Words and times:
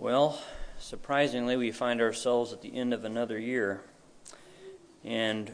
Well, 0.00 0.40
surprisingly, 0.78 1.56
we 1.56 1.72
find 1.72 2.00
ourselves 2.00 2.52
at 2.52 2.62
the 2.62 2.72
end 2.72 2.94
of 2.94 3.04
another 3.04 3.36
year. 3.36 3.80
And 5.02 5.52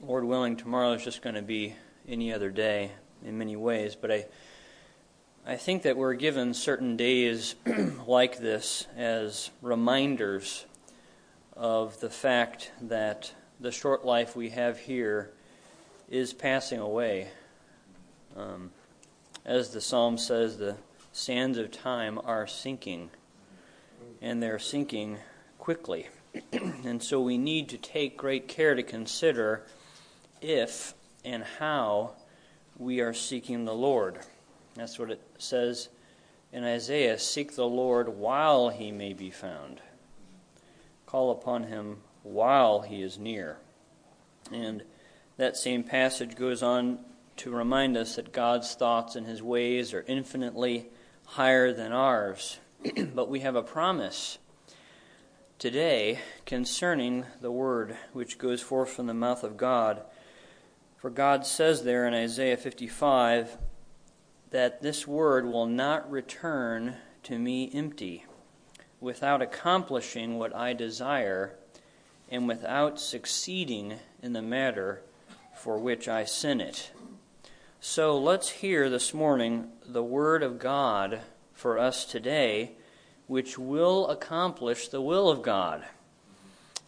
Lord 0.00 0.24
willing, 0.24 0.56
tomorrow 0.56 0.94
is 0.94 1.04
just 1.04 1.22
going 1.22 1.36
to 1.36 1.42
be 1.42 1.76
any 2.08 2.32
other 2.32 2.50
day 2.50 2.90
in 3.24 3.38
many 3.38 3.54
ways. 3.54 3.94
But 3.94 4.10
I, 4.10 4.26
I 5.46 5.54
think 5.54 5.84
that 5.84 5.96
we're 5.96 6.14
given 6.14 6.54
certain 6.54 6.96
days 6.96 7.54
like 8.08 8.40
this 8.40 8.88
as 8.96 9.50
reminders 9.62 10.66
of 11.56 12.00
the 12.00 12.10
fact 12.10 12.72
that 12.82 13.32
the 13.60 13.70
short 13.70 14.04
life 14.04 14.34
we 14.34 14.50
have 14.50 14.80
here 14.80 15.30
is 16.08 16.32
passing 16.32 16.80
away. 16.80 17.28
Um, 18.36 18.72
as 19.44 19.70
the 19.70 19.80
psalm 19.80 20.18
says, 20.18 20.58
the 20.58 20.78
sands 21.12 21.58
of 21.58 21.70
time 21.70 22.18
are 22.24 22.48
sinking 22.48 23.10
and 24.20 24.42
they're 24.42 24.58
sinking 24.58 25.18
quickly. 25.58 26.08
and 26.52 27.02
so 27.02 27.20
we 27.20 27.38
need 27.38 27.68
to 27.68 27.78
take 27.78 28.16
great 28.16 28.48
care 28.48 28.74
to 28.74 28.82
consider 28.82 29.66
if 30.40 30.94
and 31.24 31.44
how 31.58 32.12
we 32.76 33.00
are 33.00 33.14
seeking 33.14 33.64
the 33.64 33.74
Lord. 33.74 34.18
That's 34.74 34.98
what 34.98 35.10
it 35.10 35.20
says 35.38 35.88
in 36.52 36.64
Isaiah 36.64 37.18
Seek 37.18 37.54
the 37.54 37.66
Lord 37.66 38.08
while 38.08 38.68
he 38.70 38.92
may 38.92 39.12
be 39.12 39.30
found, 39.30 39.80
call 41.06 41.30
upon 41.30 41.64
him 41.64 41.98
while 42.22 42.82
he 42.82 43.02
is 43.02 43.18
near. 43.18 43.58
And 44.52 44.82
that 45.36 45.56
same 45.56 45.82
passage 45.82 46.36
goes 46.36 46.62
on 46.62 47.00
to 47.38 47.50
remind 47.50 47.96
us 47.96 48.16
that 48.16 48.32
God's 48.32 48.74
thoughts 48.74 49.14
and 49.16 49.26
his 49.26 49.42
ways 49.42 49.94
are 49.94 50.04
infinitely 50.08 50.88
higher 51.24 51.72
than 51.72 51.92
ours. 51.92 52.58
but 53.14 53.28
we 53.28 53.40
have 53.40 53.56
a 53.56 53.62
promise 53.62 54.38
today 55.58 56.20
concerning 56.46 57.24
the 57.40 57.50
word 57.50 57.96
which 58.12 58.38
goes 58.38 58.62
forth 58.62 58.90
from 58.90 59.06
the 59.06 59.14
mouth 59.14 59.42
of 59.42 59.56
God. 59.56 60.02
For 60.96 61.10
God 61.10 61.44
says 61.44 61.82
there 61.82 62.06
in 62.06 62.14
Isaiah 62.14 62.56
55 62.56 63.58
that 64.50 64.80
this 64.80 65.08
word 65.08 65.46
will 65.46 65.66
not 65.66 66.08
return 66.08 66.96
to 67.24 67.38
me 67.38 67.68
empty, 67.74 68.24
without 69.00 69.42
accomplishing 69.42 70.38
what 70.38 70.54
I 70.54 70.72
desire, 70.72 71.56
and 72.30 72.46
without 72.46 73.00
succeeding 73.00 73.94
in 74.22 74.34
the 74.34 74.42
matter 74.42 75.02
for 75.56 75.78
which 75.78 76.06
I 76.06 76.24
sent 76.24 76.60
it. 76.60 76.92
So 77.80 78.16
let's 78.16 78.48
hear 78.48 78.88
this 78.88 79.12
morning 79.12 79.72
the 79.84 80.04
word 80.04 80.44
of 80.44 80.60
God 80.60 81.22
for 81.58 81.76
us 81.76 82.04
today, 82.04 82.70
which 83.26 83.58
will 83.58 84.06
accomplish 84.06 84.86
the 84.86 85.00
will 85.00 85.28
of 85.28 85.42
God. 85.42 85.84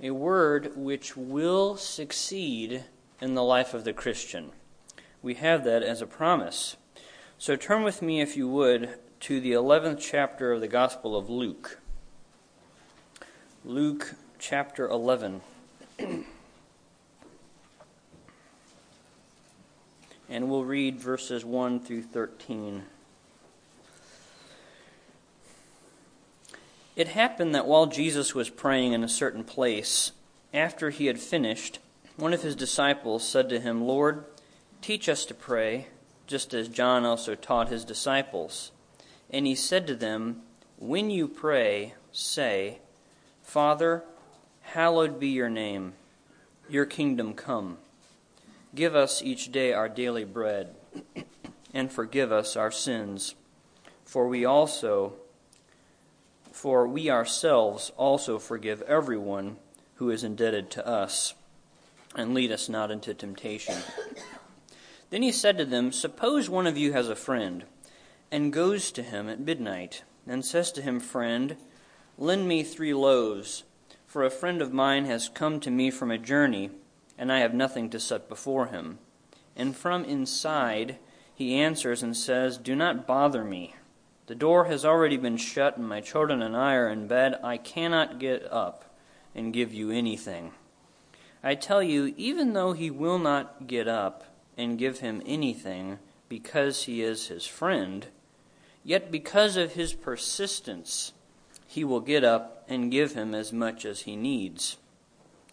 A 0.00 0.12
word 0.12 0.76
which 0.76 1.16
will 1.16 1.76
succeed 1.76 2.84
in 3.20 3.34
the 3.34 3.42
life 3.42 3.74
of 3.74 3.82
the 3.82 3.92
Christian. 3.92 4.52
We 5.22 5.34
have 5.34 5.64
that 5.64 5.82
as 5.82 6.00
a 6.00 6.06
promise. 6.06 6.76
So 7.36 7.56
turn 7.56 7.82
with 7.82 8.00
me, 8.00 8.20
if 8.20 8.36
you 8.36 8.46
would, 8.48 8.90
to 9.20 9.40
the 9.40 9.50
11th 9.50 9.98
chapter 10.00 10.52
of 10.52 10.60
the 10.60 10.68
Gospel 10.68 11.16
of 11.16 11.28
Luke. 11.28 11.80
Luke 13.64 14.14
chapter 14.38 14.88
11. 14.88 15.40
and 20.28 20.48
we'll 20.48 20.64
read 20.64 21.00
verses 21.00 21.44
1 21.44 21.80
through 21.80 22.02
13. 22.02 22.84
It 26.96 27.08
happened 27.08 27.54
that 27.54 27.66
while 27.66 27.86
Jesus 27.86 28.34
was 28.34 28.50
praying 28.50 28.92
in 28.92 29.04
a 29.04 29.08
certain 29.08 29.44
place, 29.44 30.12
after 30.52 30.90
he 30.90 31.06
had 31.06 31.20
finished, 31.20 31.78
one 32.16 32.32
of 32.32 32.42
his 32.42 32.56
disciples 32.56 33.26
said 33.26 33.48
to 33.48 33.60
him, 33.60 33.82
Lord, 33.82 34.24
teach 34.82 35.08
us 35.08 35.24
to 35.26 35.34
pray, 35.34 35.86
just 36.26 36.52
as 36.52 36.68
John 36.68 37.04
also 37.04 37.34
taught 37.34 37.68
his 37.68 37.84
disciples. 37.84 38.72
And 39.30 39.46
he 39.46 39.54
said 39.54 39.86
to 39.86 39.94
them, 39.94 40.42
When 40.78 41.10
you 41.10 41.28
pray, 41.28 41.94
say, 42.12 42.78
Father, 43.42 44.04
hallowed 44.62 45.20
be 45.20 45.28
your 45.28 45.48
name, 45.48 45.94
your 46.68 46.86
kingdom 46.86 47.34
come. 47.34 47.78
Give 48.74 48.94
us 48.94 49.22
each 49.22 49.50
day 49.50 49.72
our 49.72 49.88
daily 49.88 50.24
bread, 50.24 50.74
and 51.72 51.90
forgive 51.90 52.30
us 52.30 52.56
our 52.56 52.70
sins, 52.70 53.34
for 54.04 54.28
we 54.28 54.44
also 54.44 55.14
for 56.52 56.86
we 56.86 57.10
ourselves 57.10 57.92
also 57.96 58.38
forgive 58.38 58.82
everyone 58.82 59.56
who 59.94 60.10
is 60.10 60.24
indebted 60.24 60.70
to 60.70 60.86
us, 60.86 61.34
and 62.16 62.34
lead 62.34 62.50
us 62.50 62.68
not 62.68 62.90
into 62.90 63.14
temptation. 63.14 63.76
Then 65.10 65.22
he 65.22 65.32
said 65.32 65.58
to 65.58 65.64
them, 65.64 65.92
Suppose 65.92 66.48
one 66.48 66.66
of 66.66 66.78
you 66.78 66.92
has 66.92 67.08
a 67.08 67.16
friend, 67.16 67.64
and 68.30 68.52
goes 68.52 68.90
to 68.92 69.02
him 69.02 69.28
at 69.28 69.40
midnight, 69.40 70.04
and 70.26 70.44
says 70.44 70.72
to 70.72 70.82
him, 70.82 71.00
Friend, 71.00 71.56
lend 72.16 72.46
me 72.46 72.62
three 72.62 72.94
loaves, 72.94 73.64
for 74.06 74.24
a 74.24 74.30
friend 74.30 74.62
of 74.62 74.72
mine 74.72 75.04
has 75.04 75.28
come 75.28 75.60
to 75.60 75.70
me 75.70 75.90
from 75.90 76.10
a 76.10 76.18
journey, 76.18 76.70
and 77.18 77.32
I 77.32 77.40
have 77.40 77.54
nothing 77.54 77.90
to 77.90 78.00
set 78.00 78.28
before 78.28 78.66
him. 78.66 78.98
And 79.56 79.76
from 79.76 80.04
inside 80.04 80.98
he 81.34 81.56
answers 81.56 82.02
and 82.02 82.16
says, 82.16 82.56
Do 82.56 82.74
not 82.74 83.06
bother 83.06 83.44
me 83.44 83.74
the 84.30 84.36
door 84.36 84.66
has 84.66 84.84
already 84.84 85.16
been 85.16 85.36
shut, 85.36 85.76
and 85.76 85.88
my 85.88 86.00
children 86.00 86.40
and 86.40 86.56
I 86.56 86.76
are 86.76 86.88
in 86.88 87.08
bed. 87.08 87.40
I 87.42 87.56
cannot 87.56 88.20
get 88.20 88.46
up 88.52 88.94
and 89.34 89.52
give 89.52 89.74
you 89.74 89.90
anything. 89.90 90.52
I 91.42 91.56
tell 91.56 91.82
you, 91.82 92.14
even 92.16 92.52
though 92.52 92.72
he 92.72 92.92
will 92.92 93.18
not 93.18 93.66
get 93.66 93.88
up 93.88 94.22
and 94.56 94.78
give 94.78 95.00
him 95.00 95.20
anything 95.26 95.98
because 96.28 96.84
he 96.84 97.02
is 97.02 97.26
his 97.26 97.44
friend, 97.44 98.06
yet 98.84 99.10
because 99.10 99.56
of 99.56 99.72
his 99.72 99.94
persistence, 99.94 101.12
he 101.66 101.82
will 101.82 101.98
get 101.98 102.22
up 102.22 102.64
and 102.68 102.92
give 102.92 103.14
him 103.14 103.34
as 103.34 103.52
much 103.52 103.84
as 103.84 104.02
he 104.02 104.14
needs. 104.14 104.76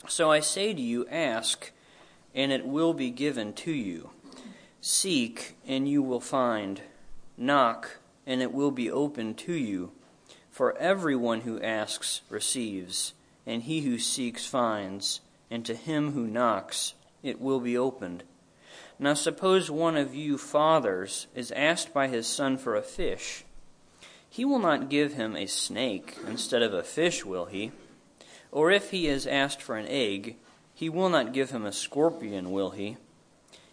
So 0.07 0.29
I 0.29 0.39
say 0.39 0.75
to 0.75 0.81
you, 0.81 1.07
ask, 1.09 1.71
and 2.35 2.51
it 2.51 2.67
will 2.67 2.94
be 2.94 3.09
given 3.09 3.53
to 3.53 3.71
you. 3.71 4.11
Seek, 4.81 5.55
and 5.65 5.89
you 5.89 6.03
will 6.03 6.21
find. 6.21 6.81
Knock, 7.39 7.97
and 8.27 8.41
it 8.41 8.53
will 8.53 8.71
be 8.71 8.91
opened 8.91 9.38
to 9.38 9.53
you. 9.53 9.91
For 10.51 10.77
everyone 10.77 11.41
who 11.41 11.61
asks 11.61 12.21
receives, 12.29 13.13
and 13.45 13.63
he 13.63 13.81
who 13.81 13.97
seeks 13.97 14.45
finds, 14.45 15.21
and 15.49 15.65
to 15.65 15.73
him 15.73 16.11
who 16.11 16.27
knocks 16.27 16.93
it 17.23 17.39
will 17.39 17.61
be 17.61 17.77
opened. 17.77 18.23
Now 18.99 19.13
suppose 19.13 19.71
one 19.71 19.95
of 19.95 20.13
you 20.13 20.38
fathers 20.38 21.27
is 21.33 21.51
asked 21.51 21.93
by 21.93 22.07
his 22.07 22.27
son 22.27 22.57
for 22.57 22.75
a 22.75 22.81
fish. 22.81 23.45
He 24.29 24.44
will 24.44 24.59
not 24.59 24.89
give 24.89 25.13
him 25.13 25.35
a 25.35 25.45
snake 25.47 26.17
instead 26.27 26.61
of 26.61 26.73
a 26.73 26.83
fish, 26.83 27.23
will 27.23 27.45
he? 27.45 27.71
Or 28.51 28.71
if 28.71 28.91
he 28.91 29.07
is 29.07 29.25
asked 29.25 29.61
for 29.61 29.77
an 29.77 29.88
egg, 29.88 30.35
he 30.73 30.89
will 30.89 31.09
not 31.09 31.33
give 31.33 31.51
him 31.51 31.65
a 31.65 31.71
scorpion, 31.71 32.51
will 32.51 32.71
he? 32.71 32.97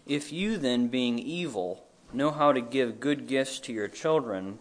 If 0.06 0.32
you 0.32 0.58
then, 0.58 0.88
being 0.88 1.18
evil, 1.18 1.84
know 2.14 2.30
how 2.30 2.52
to 2.52 2.60
give 2.60 3.00
good 3.00 3.26
gifts 3.26 3.58
to 3.60 3.72
your 3.72 3.88
children, 3.88 4.58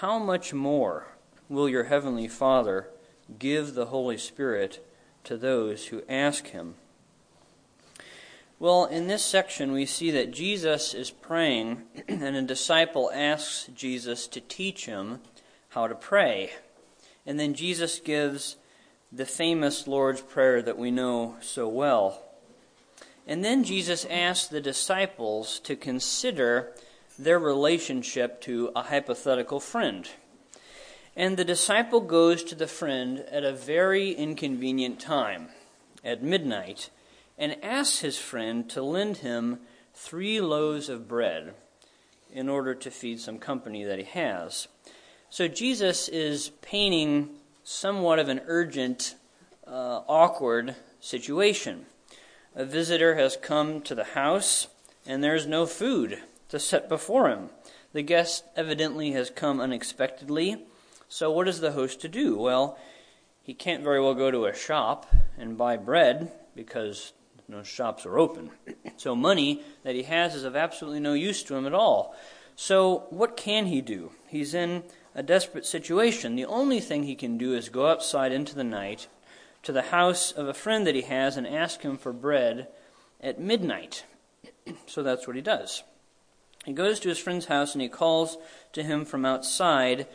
how 0.00 0.18
much 0.18 0.54
more 0.54 1.08
will 1.48 1.68
your 1.68 1.84
Heavenly 1.84 2.28
Father 2.28 2.88
give 3.38 3.74
the 3.74 3.86
Holy 3.86 4.18
Spirit 4.18 4.84
to 5.24 5.36
those 5.36 5.86
who 5.86 6.02
ask 6.08 6.48
Him? 6.48 6.74
Well, 8.62 8.84
in 8.84 9.08
this 9.08 9.24
section, 9.24 9.72
we 9.72 9.86
see 9.86 10.12
that 10.12 10.30
Jesus 10.30 10.94
is 10.94 11.10
praying, 11.10 11.82
and 12.08 12.36
a 12.36 12.42
disciple 12.42 13.10
asks 13.12 13.68
Jesus 13.74 14.28
to 14.28 14.40
teach 14.40 14.86
him 14.86 15.18
how 15.70 15.88
to 15.88 15.96
pray. 15.96 16.52
And 17.26 17.40
then 17.40 17.54
Jesus 17.54 17.98
gives 17.98 18.54
the 19.10 19.26
famous 19.26 19.88
Lord's 19.88 20.20
Prayer 20.20 20.62
that 20.62 20.78
we 20.78 20.92
know 20.92 21.38
so 21.40 21.66
well. 21.66 22.22
And 23.26 23.44
then 23.44 23.64
Jesus 23.64 24.04
asked 24.06 24.50
the 24.50 24.60
disciples 24.60 25.60
to 25.60 25.76
consider 25.76 26.72
their 27.18 27.38
relationship 27.38 28.40
to 28.42 28.72
a 28.74 28.82
hypothetical 28.82 29.60
friend. 29.60 30.08
And 31.14 31.36
the 31.36 31.44
disciple 31.44 32.00
goes 32.00 32.42
to 32.44 32.54
the 32.54 32.66
friend 32.66 33.20
at 33.30 33.44
a 33.44 33.52
very 33.52 34.12
inconvenient 34.12 34.98
time, 34.98 35.48
at 36.02 36.22
midnight, 36.22 36.90
and 37.38 37.62
asks 37.62 38.00
his 38.00 38.18
friend 38.18 38.68
to 38.70 38.82
lend 38.82 39.18
him 39.18 39.60
three 39.94 40.40
loaves 40.40 40.88
of 40.88 41.08
bread 41.08 41.54
in 42.32 42.48
order 42.48 42.74
to 42.74 42.90
feed 42.90 43.20
some 43.20 43.38
company 43.38 43.84
that 43.84 43.98
he 43.98 44.04
has. 44.04 44.68
So 45.28 45.48
Jesus 45.48 46.08
is 46.08 46.50
painting 46.62 47.30
somewhat 47.62 48.18
of 48.18 48.28
an 48.28 48.40
urgent, 48.46 49.14
uh, 49.66 50.00
awkward 50.08 50.74
situation. 51.00 51.86
A 52.54 52.66
visitor 52.66 53.14
has 53.14 53.38
come 53.38 53.80
to 53.80 53.94
the 53.94 54.04
house, 54.04 54.68
and 55.06 55.24
there's 55.24 55.46
no 55.46 55.64
food 55.64 56.22
to 56.50 56.58
set 56.58 56.86
before 56.86 57.30
him. 57.30 57.48
The 57.94 58.02
guest 58.02 58.44
evidently 58.56 59.12
has 59.12 59.30
come 59.30 59.58
unexpectedly, 59.58 60.66
So, 61.08 61.30
what 61.30 61.48
is 61.48 61.60
the 61.60 61.72
host 61.72 62.00
to 62.02 62.08
do? 62.08 62.38
Well, 62.38 62.78
he 63.42 63.54
can't 63.54 63.82
very 63.82 64.00
well 64.00 64.14
go 64.14 64.30
to 64.30 64.46
a 64.46 64.54
shop 64.54 65.06
and 65.38 65.58
buy 65.58 65.76
bread 65.76 66.32
because 66.54 67.12
no 67.48 67.62
shops 67.62 68.04
are 68.06 68.18
open. 68.18 68.50
So, 68.96 69.16
money 69.16 69.62
that 69.82 69.94
he 69.94 70.04
has 70.04 70.34
is 70.34 70.44
of 70.44 70.54
absolutely 70.54 71.00
no 71.00 71.14
use 71.14 71.42
to 71.44 71.54
him 71.54 71.66
at 71.66 71.74
all. 71.74 72.14
So, 72.54 73.06
what 73.10 73.36
can 73.36 73.66
he 73.66 73.80
do? 73.80 74.12
He's 74.28 74.54
in 74.54 74.84
a 75.14 75.22
desperate 75.22 75.66
situation. 75.66 76.36
The 76.36 76.44
only 76.44 76.80
thing 76.80 77.04
he 77.04 77.14
can 77.14 77.38
do 77.38 77.54
is 77.54 77.68
go 77.68 77.88
outside 77.88 78.32
into 78.32 78.54
the 78.54 78.64
night 78.64 79.06
to 79.62 79.72
the 79.72 79.82
house 79.82 80.32
of 80.32 80.48
a 80.48 80.54
friend 80.54 80.86
that 80.86 80.94
he 80.94 81.02
has 81.02 81.36
and 81.36 81.46
ask 81.46 81.82
him 81.82 81.96
for 81.96 82.12
bread 82.12 82.68
at 83.20 83.40
midnight. 83.40 84.04
so 84.86 85.02
that's 85.02 85.26
what 85.26 85.36
he 85.36 85.42
does. 85.42 85.82
He 86.64 86.72
goes 86.72 87.00
to 87.00 87.08
his 87.08 87.18
friend's 87.18 87.46
house 87.46 87.74
and 87.74 87.82
he 87.82 87.88
calls 87.88 88.38
to 88.72 88.82
him 88.82 89.04
from 89.04 89.24
outside, 89.24 90.06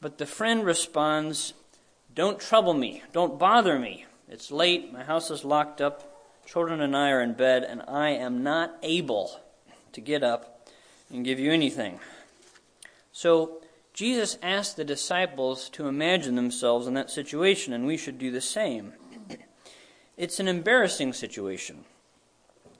but 0.00 0.18
the 0.18 0.26
friend 0.26 0.64
responds, 0.64 1.54
Don't 2.14 2.40
trouble 2.40 2.74
me, 2.74 3.02
don't 3.12 3.38
bother 3.38 3.78
me. 3.78 4.06
It's 4.28 4.50
late, 4.50 4.92
my 4.92 5.04
house 5.04 5.30
is 5.30 5.44
locked 5.44 5.80
up, 5.80 6.24
children 6.46 6.80
and 6.80 6.96
I 6.96 7.10
are 7.10 7.20
in 7.20 7.34
bed, 7.34 7.64
and 7.64 7.82
I 7.86 8.10
am 8.10 8.42
not 8.42 8.76
able 8.82 9.40
to 9.92 10.00
get 10.00 10.22
up 10.22 10.68
and 11.10 11.24
give 11.24 11.38
you 11.38 11.52
anything. 11.52 12.00
So 13.12 13.61
Jesus 13.92 14.38
asked 14.42 14.76
the 14.76 14.84
disciples 14.84 15.68
to 15.70 15.86
imagine 15.86 16.34
themselves 16.34 16.86
in 16.86 16.94
that 16.94 17.10
situation, 17.10 17.72
and 17.72 17.86
we 17.86 17.96
should 17.96 18.18
do 18.18 18.30
the 18.30 18.40
same. 18.40 18.94
It's 20.16 20.40
an 20.40 20.48
embarrassing 20.48 21.12
situation. 21.12 21.84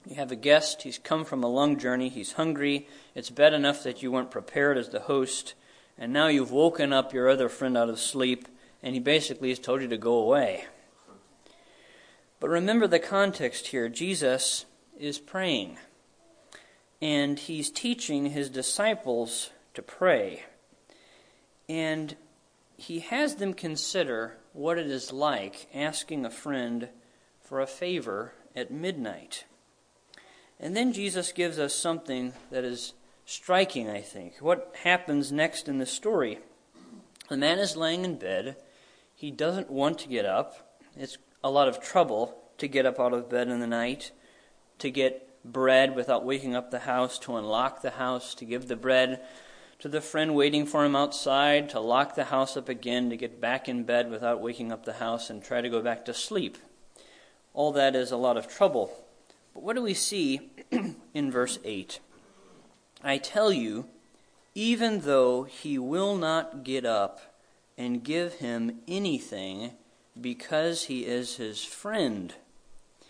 You 0.07 0.17
have 0.17 0.33
a 0.33 0.37
guest, 0.37 0.83
he's 0.83 0.99
come 0.99 1.25
from 1.25 1.45
a 1.45 1.49
long 1.49 1.79
journey, 1.79 2.09
he's 2.09 2.33
hungry, 2.33 2.89
it's 3.15 3.31
bad 3.31 3.53
enough 3.53 3.83
that 3.85 4.03
you 4.03 4.11
weren't 4.11 4.31
prepared 4.31 4.77
as 4.77 4.89
the 4.89 5.01
host, 5.01 5.55
and 5.99 6.13
now 6.13 6.27
you've 6.27 6.51
woken 6.51 6.93
up 6.93 7.13
your 7.13 7.29
other 7.29 7.49
friend 7.49 7.77
out 7.77 7.89
of 7.89 8.01
sleep, 8.01 8.49
and 8.83 8.95
he 8.95 9.01
basically 9.01 9.51
has 9.51 9.59
told 9.59 9.81
you 9.81 9.89
to 9.89 9.99
go 9.99 10.15
away. 10.15 10.65
But 12.41 12.51
remember 12.51 12.87
the 12.87 12.99
context 12.99 13.69
here 13.69 13.89
Jesus 13.89 14.65
is 14.99 15.19
praying, 15.19 15.79
and 17.01 17.39
he's 17.39 17.71
teaching 17.71 18.27
his 18.27 18.51
disciples 18.51 19.51
to 19.75 19.83
pray. 19.83 20.45
And 21.69 22.17
he 22.77 23.01
has 23.01 23.37
them 23.37 23.55
consider 23.55 24.39
what 24.53 24.79
it 24.79 24.87
is 24.87 25.13
like 25.13 25.69
asking 25.75 26.25
a 26.25 26.31
friend 26.31 26.89
for 27.41 27.61
a 27.61 27.67
favor 27.67 28.33
at 28.55 28.71
midnight. 28.71 29.45
And 30.59 30.77
then 30.77 30.93
Jesus 30.93 31.33
gives 31.33 31.59
us 31.59 31.75
something 31.75 32.33
that 32.51 32.65
is 32.65 32.95
striking, 33.25 33.89
I 33.89 34.01
think. 34.01 34.35
What 34.41 34.75
happens 34.85 35.33
next 35.33 35.69
in 35.69 35.79
the 35.79 35.87
story? 35.87 36.39
The 37.29 37.37
man 37.37 37.59
is 37.59 37.77
laying 37.77 38.05
in 38.05 38.17
bed. 38.17 38.57
He 39.15 39.31
doesn't 39.31 39.71
want 39.71 39.99
to 40.01 40.09
get 40.09 40.25
up. 40.25 40.79
It's 40.97 41.19
a 41.43 41.51
lot 41.51 41.69
of 41.69 41.81
trouble 41.81 42.37
to 42.59 42.69
get 42.69 42.87
up 42.87 43.01
out 43.01 43.13
of 43.13 43.31
bed 43.31 43.49
in 43.49 43.61
the 43.61 43.67
night, 43.67 44.13
to 44.79 44.91
get 44.91 45.29
bread 45.45 45.97
without 45.97 46.25
waking 46.25 46.55
up 46.55 46.71
the 46.71 46.81
house, 46.81 47.19
to 47.21 47.37
unlock 47.37 47.83
the 47.83 47.91
house, 47.91 48.35
to 48.37 48.45
give 48.45 48.69
the 48.69 48.77
bread 48.77 49.21
to 49.83 49.89
the 49.89 50.01
friend 50.01 50.37
waiting 50.37 50.65
for 50.65 50.85
him 50.85 50.95
outside, 50.95 51.69
to 51.69 51.81
lock 51.81 52.15
the 52.15 52.27
house 52.27 52.57
up 52.57 52.69
again, 52.69 53.11
to 53.11 53.17
get 53.17 53.41
back 53.41 53.69
in 53.69 53.83
bed 53.83 54.09
without 54.09 54.41
waking 54.41 54.71
up 54.71 54.85
the 54.85 54.93
house 54.93 55.29
and 55.29 55.43
try 55.43 55.61
to 55.61 55.69
go 55.69 55.83
back 55.83 56.05
to 56.05 56.15
sleep. 56.15 56.57
All 57.53 57.73
that 57.73 57.97
is 57.97 58.13
a 58.13 58.17
lot 58.17 58.37
of 58.37 58.47
trouble. 58.47 58.93
But 59.53 59.65
what 59.65 59.75
do 59.75 59.83
we 59.83 59.93
see 59.93 60.53
in 61.15 61.33
verse 61.33 61.59
8? 61.65 61.99
I 63.03 63.19
tell 63.19 63.53
you, 63.53 63.87
even 64.55 65.01
though 65.01 65.43
he 65.43 65.79
will 65.79 66.15
not 66.15 66.63
get 66.63 66.87
up 66.87 67.35
and 67.77 68.05
give 68.05 68.35
him 68.35 68.83
anything 68.87 69.73
because 70.21 70.85
he 70.85 71.07
is 71.07 71.39
his 71.39 71.65
friend, 71.65 72.35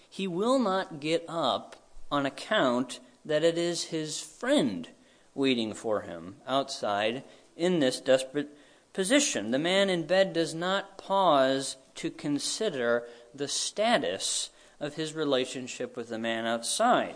he 0.09 0.27
will 0.27 0.59
not 0.59 1.01
get 1.01 1.23
up 1.29 1.77
on 2.11 2.25
account 2.25 2.99
that 3.27 3.45
it 3.45 3.59
is 3.59 3.85
his 3.85 4.19
friend 4.19 4.89
waiting 5.35 5.75
for 5.75 6.03
him 6.03 6.37
outside 6.47 7.23
in 7.57 7.81
this 7.81 8.01
desperate 8.01 8.51
position. 8.93 9.51
The 9.51 9.59
man 9.59 9.91
in 9.91 10.07
bed 10.07 10.33
does 10.33 10.55
not 10.55 10.99
pause 10.99 11.77
to 11.97 12.11
consider 12.11 13.05
the 13.35 13.49
status 13.49 14.51
of 14.81 14.95
his 14.95 15.15
relationship 15.15 15.97
with 15.97 16.09
the 16.09 16.19
man 16.19 16.45
outside. 16.47 17.15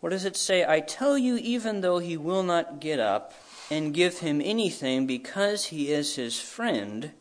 What 0.00 0.10
does 0.10 0.24
it 0.24 0.36
say? 0.36 0.64
I 0.66 0.80
tell 0.80 1.16
you, 1.16 1.36
even 1.36 1.80
though 1.80 1.98
he 1.98 2.16
will 2.16 2.42
not 2.42 2.80
get 2.80 3.00
up 3.00 3.32
and 3.70 3.94
give 3.94 4.18
him 4.18 4.40
anything 4.44 5.06
because 5.06 5.66
he 5.66 5.90
is 5.90 6.16
his 6.16 6.38
friend, 6.38 7.12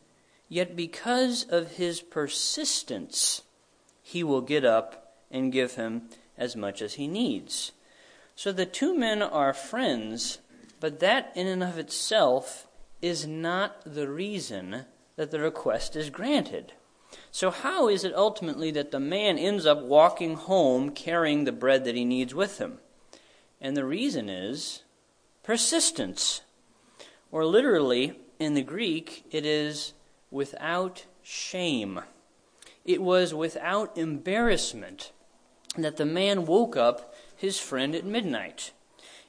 yet 0.50 0.76
because 0.76 1.46
of 1.46 1.78
his 1.78 2.02
persistence, 2.02 3.42
he 4.02 4.24
will 4.24 4.42
get 4.42 4.66
up 4.66 5.16
and 5.32 5.52
give 5.52 5.76
him 5.76 6.10
as 6.38 6.56
much 6.56 6.82
as 6.82 6.96
he 6.96 7.08
needs. 7.08 7.72
So 8.36 8.52
the 8.52 8.66
two 8.66 8.98
men 8.98 9.22
are 9.22 9.54
friends, 9.54 10.40
but 10.80 11.00
that 11.00 11.32
in 11.36 11.48
and 11.48 11.64
of 11.64 11.78
itself 11.78 12.68
is 13.02 13.28
not 13.28 13.82
the 13.86 14.08
reason 14.08 14.86
that 15.16 15.32
the 15.32 15.40
request 15.40 15.96
is 15.96 16.10
granted. 16.10 16.74
So, 17.32 17.52
how 17.52 17.90
is 17.90 18.04
it 18.04 18.16
ultimately 18.16 18.72
that 18.72 18.92
the 18.92 19.00
man 19.00 19.38
ends 19.38 19.66
up 19.66 19.84
walking 19.84 20.36
home 20.36 20.90
carrying 20.90 21.44
the 21.44 21.52
bread 21.52 21.84
that 21.86 21.96
he 21.96 22.06
needs 22.06 22.34
with 22.34 22.58
him? 22.58 22.80
And 23.62 23.78
the 23.78 23.86
reason 23.86 24.30
is 24.30 24.84
persistence. 25.44 26.42
Or 27.32 27.46
literally, 27.46 28.20
in 28.40 28.54
the 28.54 28.64
Greek, 28.64 29.26
it 29.32 29.46
is 29.46 29.94
without 30.32 31.06
shame. 31.22 32.02
It 32.86 33.02
was 33.02 33.34
without 33.34 33.98
embarrassment 33.98 35.12
that 35.78 35.98
the 35.98 36.06
man 36.06 36.46
woke 36.46 36.76
up 36.76 37.13
his 37.44 37.60
friend 37.60 37.94
at 37.94 38.06
midnight. 38.06 38.72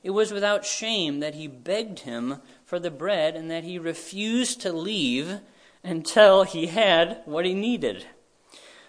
It 0.05 0.11
was 0.11 0.31
without 0.31 0.65
shame 0.65 1.19
that 1.19 1.35
he 1.35 1.49
begged 1.49 2.01
him 2.01 2.37
for 2.65 2.79
the 2.79 2.89
bread 2.89 3.35
and 3.35 3.51
that 3.51 3.65
he 3.65 3.77
refused 3.77 4.61
to 4.61 4.73
leave 4.73 5.41
until 5.83 6.45
he 6.45 6.69
had 6.69 7.23
what 7.25 7.45
he 7.45 7.55
needed. 7.55 8.07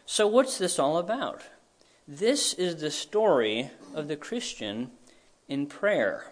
So, 0.05 0.27
what's 0.27 0.59
this 0.59 0.77
all 0.77 0.99
about? 0.99 1.41
This 2.07 2.53
is 2.53 2.75
the 2.75 2.91
story 2.91 3.71
of 3.95 4.07
the 4.07 4.15
Christian 4.15 4.91
in 5.47 5.65
prayer. 5.65 6.31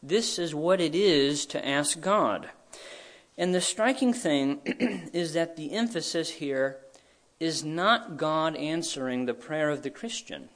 This 0.00 0.38
is 0.38 0.54
what 0.54 0.80
it 0.80 0.94
is 0.94 1.44
to 1.46 1.66
ask 1.66 2.00
God. 2.00 2.48
And 3.36 3.52
the 3.52 3.60
striking 3.60 4.12
thing 4.12 4.60
is 5.12 5.32
that 5.32 5.56
the 5.56 5.72
emphasis 5.72 6.30
here 6.30 6.78
is 7.40 7.64
not 7.64 8.16
God 8.16 8.54
answering 8.54 9.26
the 9.26 9.34
prayer 9.34 9.68
of 9.68 9.82
the 9.82 9.90
Christian 9.90 10.48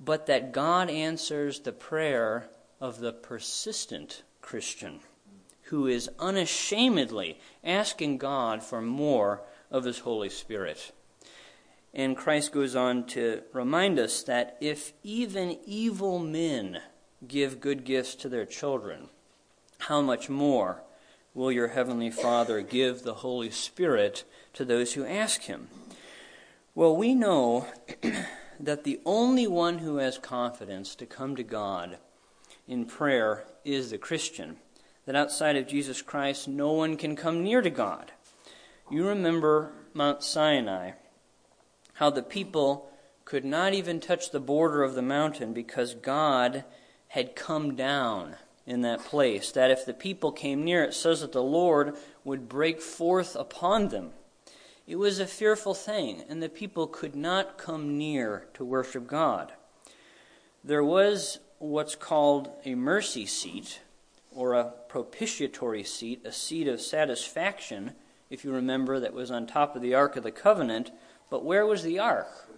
but 0.00 0.26
that 0.26 0.52
God 0.52 0.90
answers 0.90 1.60
the 1.60 1.72
prayer 1.72 2.48
of 2.80 3.00
the 3.00 3.12
persistent 3.12 4.22
Christian 4.40 5.00
who 5.68 5.86
is 5.86 6.10
unashamedly 6.18 7.38
asking 7.62 8.18
God 8.18 8.62
for 8.62 8.82
more 8.82 9.42
of 9.70 9.84
His 9.84 10.00
Holy 10.00 10.28
Spirit. 10.28 10.92
And 11.94 12.16
Christ 12.16 12.52
goes 12.52 12.76
on 12.76 13.06
to 13.08 13.42
remind 13.52 13.98
us 13.98 14.22
that 14.24 14.56
if 14.60 14.92
even 15.02 15.58
evil 15.64 16.18
men 16.18 16.80
give 17.26 17.60
good 17.60 17.84
gifts 17.84 18.14
to 18.16 18.28
their 18.28 18.44
children, 18.44 19.08
how 19.78 20.00
much 20.00 20.28
more 20.28 20.82
will 21.32 21.50
your 21.50 21.68
Heavenly 21.68 22.10
Father 22.10 22.60
give 22.60 23.02
the 23.02 23.14
Holy 23.14 23.50
Spirit 23.50 24.24
to 24.52 24.64
those 24.64 24.94
who 24.94 25.06
ask 25.06 25.42
Him? 25.42 25.68
Well, 26.74 26.96
we 26.96 27.14
know 27.14 27.68
that 28.60 28.84
the 28.84 29.00
only 29.04 29.46
one 29.46 29.78
who 29.78 29.96
has 29.96 30.18
confidence 30.18 30.94
to 30.96 31.06
come 31.06 31.36
to 31.36 31.42
God 31.42 31.98
in 32.66 32.86
prayer 32.86 33.44
is 33.64 33.90
the 33.90 33.98
Christian. 33.98 34.56
That 35.06 35.16
outside 35.16 35.56
of 35.56 35.66
Jesus 35.66 36.02
Christ, 36.02 36.48
no 36.48 36.72
one 36.72 36.96
can 36.96 37.16
come 37.16 37.42
near 37.42 37.60
to 37.60 37.70
God. 37.70 38.12
You 38.90 39.06
remember 39.06 39.72
Mount 39.92 40.22
Sinai, 40.22 40.92
how 41.94 42.10
the 42.10 42.22
people 42.22 42.90
could 43.24 43.44
not 43.44 43.74
even 43.74 44.00
touch 44.00 44.30
the 44.30 44.40
border 44.40 44.82
of 44.82 44.94
the 44.94 45.02
mountain 45.02 45.52
because 45.52 45.94
God 45.94 46.64
had 47.08 47.36
come 47.36 47.74
down 47.74 48.36
in 48.66 48.82
that 48.82 49.04
place. 49.04 49.52
That 49.52 49.70
if 49.70 49.84
the 49.84 49.94
people 49.94 50.32
came 50.32 50.64
near, 50.64 50.84
it 50.84 50.94
says 50.94 51.20
that 51.20 51.32
the 51.32 51.42
Lord 51.42 51.96
would 52.24 52.48
break 52.48 52.80
forth 52.80 53.36
upon 53.36 53.88
them. 53.88 54.10
It 54.86 54.96
was 54.96 55.18
a 55.18 55.26
fearful 55.26 55.74
thing, 55.74 56.22
and 56.28 56.42
the 56.42 56.48
people 56.48 56.86
could 56.86 57.16
not 57.16 57.56
come 57.56 57.96
near 57.96 58.46
to 58.54 58.64
worship 58.64 59.06
God. 59.06 59.52
There 60.62 60.84
was 60.84 61.38
what's 61.58 61.94
called 61.94 62.50
a 62.64 62.74
mercy 62.74 63.24
seat, 63.24 63.80
or 64.30 64.52
a 64.52 64.72
propitiatory 64.88 65.84
seat, 65.84 66.20
a 66.24 66.32
seat 66.32 66.68
of 66.68 66.80
satisfaction, 66.80 67.92
if 68.28 68.44
you 68.44 68.52
remember, 68.52 69.00
that 69.00 69.14
was 69.14 69.30
on 69.30 69.46
top 69.46 69.74
of 69.74 69.82
the 69.82 69.94
Ark 69.94 70.16
of 70.16 70.22
the 70.22 70.30
Covenant. 70.30 70.90
But 71.30 71.44
where 71.44 71.64
was 71.64 71.82
the 71.82 71.98
Ark? 71.98 72.48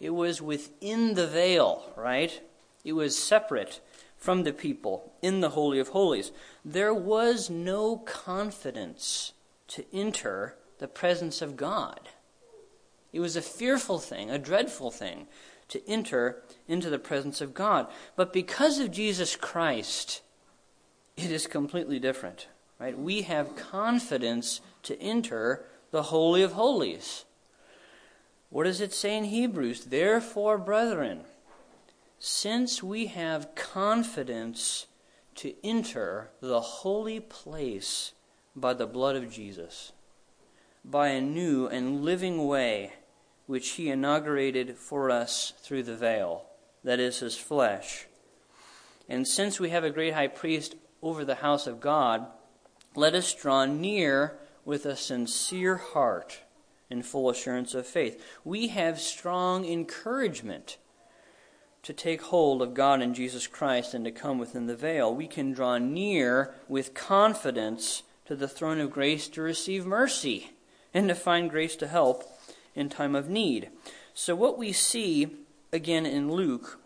It 0.00 0.10
was 0.10 0.40
within 0.40 1.14
the 1.14 1.26
veil, 1.26 1.92
right? 1.96 2.40
It 2.84 2.92
was 2.92 3.18
separate 3.18 3.80
from 4.16 4.42
the 4.42 4.52
people 4.52 5.12
in 5.22 5.40
the 5.40 5.50
Holy 5.50 5.78
of 5.78 5.88
Holies. 5.88 6.32
There 6.64 6.94
was 6.94 7.50
no 7.50 7.98
confidence 7.98 9.32
to 9.68 9.84
enter 9.92 10.56
the 10.78 10.88
presence 10.88 11.42
of 11.42 11.56
God. 11.56 12.00
It 13.12 13.20
was 13.20 13.36
a 13.36 13.42
fearful 13.42 13.98
thing, 13.98 14.30
a 14.30 14.38
dreadful 14.38 14.90
thing, 14.90 15.26
to 15.68 15.86
enter 15.88 16.42
into 16.66 16.90
the 16.90 16.98
presence 16.98 17.40
of 17.40 17.54
God. 17.54 17.86
But 18.16 18.32
because 18.32 18.78
of 18.78 18.90
Jesus 18.90 19.36
Christ, 19.36 20.22
it 21.16 21.30
is 21.30 21.46
completely 21.46 21.98
different. 21.98 22.48
Right? 22.78 22.98
We 22.98 23.22
have 23.22 23.56
confidence 23.56 24.60
to 24.84 25.00
enter 25.00 25.64
the 25.90 26.04
Holy 26.04 26.42
of 26.42 26.52
Holies. 26.52 27.24
What 28.50 28.64
does 28.64 28.80
it 28.80 28.94
say 28.94 29.16
in 29.16 29.24
Hebrews? 29.24 29.86
Therefore, 29.86 30.58
brethren, 30.58 31.22
since 32.18 32.82
we 32.82 33.06
have 33.06 33.54
confidence 33.54 34.86
to 35.36 35.54
enter 35.64 36.30
the 36.40 36.60
holy 36.60 37.20
place 37.20 38.12
by 38.56 38.74
the 38.74 38.86
blood 38.86 39.16
of 39.16 39.30
Jesus, 39.30 39.92
by 40.90 41.08
a 41.08 41.20
new 41.20 41.66
and 41.66 42.02
living 42.02 42.46
way 42.46 42.92
which 43.46 43.70
he 43.70 43.90
inaugurated 43.90 44.76
for 44.76 45.10
us 45.10 45.52
through 45.62 45.82
the 45.82 45.96
veil, 45.96 46.44
that 46.84 47.00
is, 47.00 47.20
his 47.20 47.36
flesh. 47.36 48.06
And 49.08 49.26
since 49.26 49.58
we 49.58 49.70
have 49.70 49.84
a 49.84 49.90
great 49.90 50.14
high 50.14 50.28
priest 50.28 50.76
over 51.02 51.24
the 51.24 51.36
house 51.36 51.66
of 51.66 51.80
God, 51.80 52.26
let 52.94 53.14
us 53.14 53.34
draw 53.34 53.64
near 53.64 54.38
with 54.64 54.84
a 54.84 54.96
sincere 54.96 55.76
heart 55.76 56.40
and 56.90 57.04
full 57.04 57.30
assurance 57.30 57.74
of 57.74 57.86
faith. 57.86 58.22
We 58.44 58.68
have 58.68 59.00
strong 59.00 59.64
encouragement 59.64 60.78
to 61.82 61.92
take 61.92 62.22
hold 62.22 62.60
of 62.60 62.74
God 62.74 63.00
and 63.00 63.14
Jesus 63.14 63.46
Christ 63.46 63.94
and 63.94 64.04
to 64.04 64.10
come 64.10 64.38
within 64.38 64.66
the 64.66 64.76
veil. 64.76 65.14
We 65.14 65.26
can 65.26 65.52
draw 65.52 65.78
near 65.78 66.54
with 66.68 66.92
confidence 66.92 68.02
to 68.26 68.36
the 68.36 68.48
throne 68.48 68.78
of 68.78 68.90
grace 68.90 69.28
to 69.28 69.42
receive 69.42 69.86
mercy 69.86 70.50
and 70.98 71.08
to 71.08 71.14
find 71.14 71.48
grace 71.48 71.76
to 71.76 71.86
help 71.86 72.28
in 72.74 72.88
time 72.88 73.14
of 73.14 73.28
need. 73.28 73.70
So, 74.14 74.34
what 74.34 74.58
we 74.58 74.72
see 74.72 75.28
again 75.72 76.04
in 76.04 76.32
Luke 76.32 76.80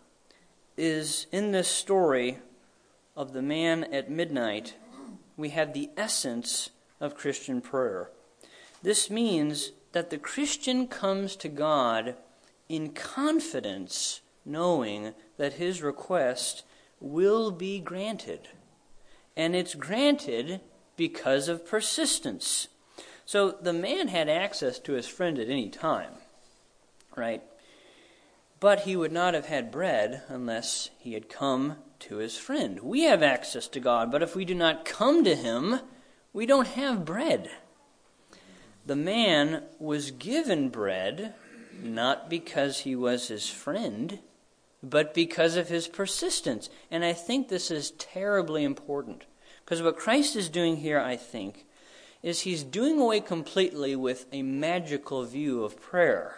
is 0.77 1.25
in 1.31 1.51
this 1.51 1.67
story 1.67 2.37
of 3.15 3.33
the 3.33 3.41
man 3.41 3.85
at 3.85 4.11
midnight, 4.11 4.75
we 5.35 5.49
have 5.49 5.73
the 5.73 5.89
essence 5.97 6.69
of 7.01 7.17
Christian 7.17 7.59
prayer. 7.59 8.11
This 8.83 9.09
means 9.09 9.71
that 9.93 10.11
the 10.11 10.19
Christian 10.19 10.85
comes 10.85 11.35
to 11.37 11.49
God 11.49 12.15
in 12.69 12.91
confidence, 12.91 14.21
knowing 14.45 15.15
that 15.37 15.53
his 15.53 15.81
request 15.81 16.61
will 16.99 17.49
be 17.49 17.79
granted. 17.79 18.49
And 19.35 19.55
it's 19.55 19.73
granted 19.73 20.61
because 20.97 21.47
of 21.47 21.65
persistence. 21.65 22.67
So 23.25 23.51
the 23.51 23.73
man 23.73 24.09
had 24.09 24.29
access 24.29 24.79
to 24.79 24.93
his 24.93 25.07
friend 25.07 25.39
at 25.39 25.49
any 25.49 25.69
time, 25.69 26.13
right? 27.15 27.41
But 28.59 28.81
he 28.81 28.95
would 28.95 29.11
not 29.11 29.33
have 29.33 29.45
had 29.45 29.71
bread 29.71 30.23
unless 30.27 30.89
he 30.99 31.13
had 31.13 31.29
come 31.29 31.77
to 31.99 32.17
his 32.17 32.37
friend. 32.37 32.79
We 32.81 33.03
have 33.03 33.23
access 33.23 33.67
to 33.69 33.79
God, 33.79 34.11
but 34.11 34.21
if 34.21 34.35
we 34.35 34.45
do 34.45 34.55
not 34.55 34.85
come 34.85 35.23
to 35.23 35.35
him, 35.35 35.79
we 36.33 36.45
don't 36.45 36.67
have 36.67 37.05
bread. 37.05 37.49
The 38.85 38.95
man 38.95 39.63
was 39.79 40.11
given 40.11 40.69
bread 40.69 41.33
not 41.81 42.29
because 42.29 42.79
he 42.79 42.95
was 42.95 43.27
his 43.27 43.49
friend, 43.49 44.19
but 44.81 45.13
because 45.13 45.55
of 45.55 45.69
his 45.69 45.87
persistence. 45.87 46.69
And 46.91 47.03
I 47.05 47.13
think 47.13 47.47
this 47.47 47.71
is 47.71 47.91
terribly 47.91 48.63
important. 48.63 49.23
Because 49.63 49.81
what 49.81 49.97
Christ 49.97 50.35
is 50.35 50.49
doing 50.49 50.77
here, 50.77 50.99
I 50.99 51.15
think, 51.15 51.65
is 52.23 52.41
he's 52.41 52.63
doing 52.63 52.99
away 52.99 53.19
completely 53.19 53.95
with 53.95 54.25
a 54.31 54.41
magical 54.41 55.23
view 55.25 55.63
of 55.63 55.79
prayer. 55.79 56.37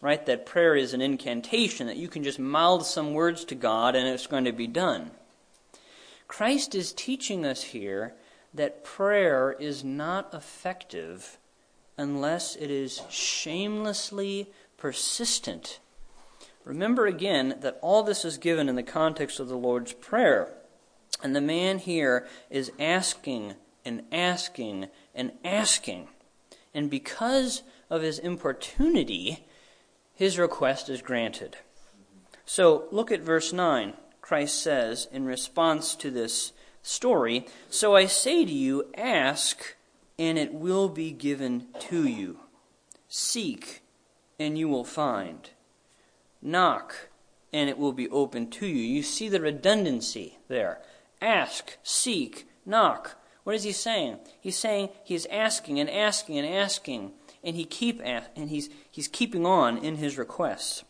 Right? 0.00 0.24
That 0.26 0.46
prayer 0.46 0.74
is 0.74 0.94
an 0.94 1.00
incantation, 1.00 1.86
that 1.86 1.96
you 1.96 2.08
can 2.08 2.24
just 2.24 2.40
mouth 2.40 2.84
some 2.84 3.12
words 3.12 3.44
to 3.44 3.54
God 3.54 3.94
and 3.94 4.08
it's 4.08 4.26
going 4.26 4.46
to 4.46 4.52
be 4.52 4.66
done. 4.66 5.12
Christ 6.26 6.74
is 6.74 6.92
teaching 6.92 7.44
us 7.44 7.62
here 7.62 8.14
that 8.54 8.84
prayer 8.84 9.52
is 9.52 9.84
not 9.84 10.32
effective 10.34 11.38
unless 11.96 12.56
it 12.56 12.70
is 12.70 13.02
shamelessly 13.10 14.48
persistent. 14.76 15.78
Remember 16.64 17.06
again 17.06 17.56
that 17.60 17.78
all 17.82 18.02
this 18.02 18.24
is 18.24 18.38
given 18.38 18.68
in 18.68 18.76
the 18.76 18.82
context 18.82 19.40
of 19.40 19.48
the 19.48 19.56
Lord's 19.56 19.92
Prayer. 19.92 20.48
And 21.22 21.36
the 21.36 21.40
man 21.40 21.78
here 21.78 22.26
is 22.50 22.72
asking 22.80 23.54
and 23.84 24.02
asking 24.12 24.88
and 25.14 25.32
asking. 25.44 26.08
And 26.74 26.90
because 26.90 27.62
of 27.90 28.02
his 28.02 28.18
importunity, 28.18 29.46
his 30.14 30.38
request 30.38 30.88
is 30.88 31.02
granted. 31.02 31.56
So 32.44 32.86
look 32.90 33.10
at 33.10 33.20
verse 33.20 33.52
9. 33.52 33.94
Christ 34.20 34.62
says 34.62 35.08
in 35.12 35.24
response 35.24 35.94
to 35.96 36.10
this 36.10 36.52
story 36.82 37.46
So 37.70 37.94
I 37.94 38.06
say 38.06 38.44
to 38.44 38.52
you, 38.52 38.90
ask, 38.96 39.76
and 40.18 40.38
it 40.38 40.54
will 40.54 40.88
be 40.88 41.10
given 41.10 41.66
to 41.80 42.06
you. 42.06 42.40
Seek, 43.08 43.82
and 44.38 44.56
you 44.56 44.68
will 44.68 44.84
find. 44.84 45.50
Knock, 46.40 47.10
and 47.52 47.68
it 47.68 47.78
will 47.78 47.92
be 47.92 48.08
opened 48.08 48.52
to 48.52 48.66
you. 48.66 48.82
You 48.82 49.02
see 49.02 49.28
the 49.28 49.40
redundancy 49.40 50.38
there. 50.48 50.80
Ask, 51.20 51.76
seek, 51.82 52.48
knock. 52.64 53.21
What 53.44 53.54
is 53.56 53.64
he 53.64 53.72
saying? 53.72 54.18
He's 54.40 54.56
saying 54.56 54.90
he's 55.04 55.26
asking 55.26 55.80
and 55.80 55.90
asking 55.90 56.38
and 56.38 56.46
asking, 56.46 57.12
and 57.42 57.56
he 57.56 57.64
keep 57.64 58.00
and 58.04 58.50
he's 58.50 58.70
he's 58.90 59.08
keeping 59.08 59.44
on 59.44 59.78
in 59.78 59.96
his 59.96 60.16
requests. 60.16 60.84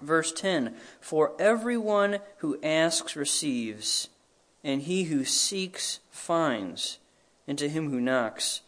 Verse 0.00 0.32
10 0.32 0.74
For 1.00 1.32
everyone 1.38 2.18
who 2.38 2.58
asks 2.62 3.16
receives, 3.16 4.08
and 4.64 4.82
he 4.82 5.04
who 5.04 5.24
seeks 5.24 6.00
finds, 6.10 6.98
and 7.46 7.58
to 7.58 7.68
him 7.68 7.90
who 7.90 8.00
knocks 8.00 8.62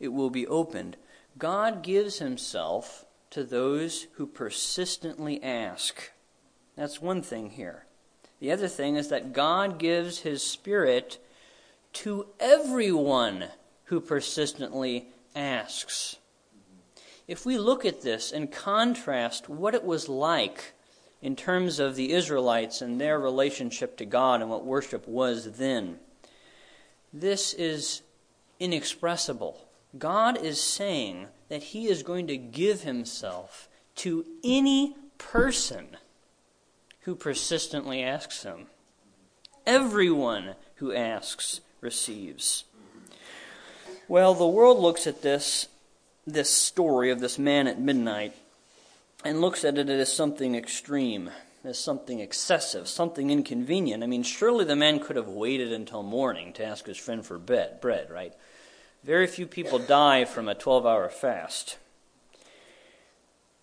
it 0.00 0.08
will 0.08 0.30
be 0.30 0.46
opened. 0.46 0.96
God 1.38 1.82
gives 1.82 2.18
himself 2.18 3.04
to 3.30 3.44
those 3.44 4.06
who 4.14 4.26
persistently 4.26 5.42
ask. 5.42 6.12
That's 6.76 7.02
one 7.02 7.22
thing 7.22 7.50
here. 7.50 7.86
The 8.40 8.52
other 8.52 8.68
thing 8.68 8.96
is 8.96 9.08
that 9.08 9.32
God 9.32 9.78
gives 9.78 10.20
his 10.20 10.42
Spirit 10.42 11.18
to 11.94 12.26
everyone 12.38 13.46
who 13.84 14.00
persistently 14.00 15.08
asks. 15.34 16.16
If 17.26 17.46
we 17.46 17.56
look 17.56 17.84
at 17.84 18.02
this 18.02 18.32
and 18.32 18.52
contrast 18.52 19.48
what 19.48 19.74
it 19.74 19.84
was 19.84 20.08
like 20.08 20.74
in 21.22 21.36
terms 21.36 21.78
of 21.78 21.96
the 21.96 22.12
Israelites 22.12 22.82
and 22.82 23.00
their 23.00 23.18
relationship 23.18 23.96
to 23.96 24.04
God 24.04 24.42
and 24.42 24.50
what 24.50 24.64
worship 24.64 25.08
was 25.08 25.56
then, 25.56 25.98
this 27.12 27.54
is 27.54 28.02
inexpressible. 28.60 29.66
God 29.96 30.36
is 30.36 30.60
saying 30.60 31.28
that 31.48 31.62
He 31.62 31.86
is 31.86 32.02
going 32.02 32.26
to 32.26 32.36
give 32.36 32.82
Himself 32.82 33.68
to 33.96 34.24
any 34.42 34.96
person 35.16 35.96
who 37.00 37.14
persistently 37.14 38.02
asks 38.02 38.42
Him. 38.42 38.66
Everyone 39.66 40.56
who 40.76 40.92
asks 40.92 41.60
receives. 41.84 42.64
Well, 44.08 44.34
the 44.34 44.48
world 44.48 44.80
looks 44.80 45.06
at 45.06 45.22
this, 45.22 45.68
this 46.26 46.50
story 46.50 47.10
of 47.10 47.20
this 47.20 47.38
man 47.38 47.68
at 47.68 47.80
midnight 47.80 48.34
and 49.24 49.40
looks 49.40 49.64
at 49.64 49.78
it 49.78 49.88
as 49.88 50.12
something 50.12 50.54
extreme, 50.56 51.30
as 51.62 51.78
something 51.78 52.18
excessive, 52.20 52.88
something 52.88 53.30
inconvenient. 53.30 54.02
I 54.02 54.06
mean, 54.06 54.22
surely 54.22 54.64
the 54.64 54.74
man 54.74 54.98
could 54.98 55.16
have 55.16 55.28
waited 55.28 55.72
until 55.72 56.02
morning 56.02 56.52
to 56.54 56.64
ask 56.64 56.86
his 56.86 56.98
friend 56.98 57.24
for 57.24 57.38
bed, 57.38 57.80
bread, 57.80 58.10
right? 58.10 58.34
Very 59.04 59.26
few 59.26 59.46
people 59.46 59.78
die 59.78 60.24
from 60.24 60.48
a 60.48 60.54
12 60.54 60.84
hour 60.84 61.08
fast. 61.08 61.78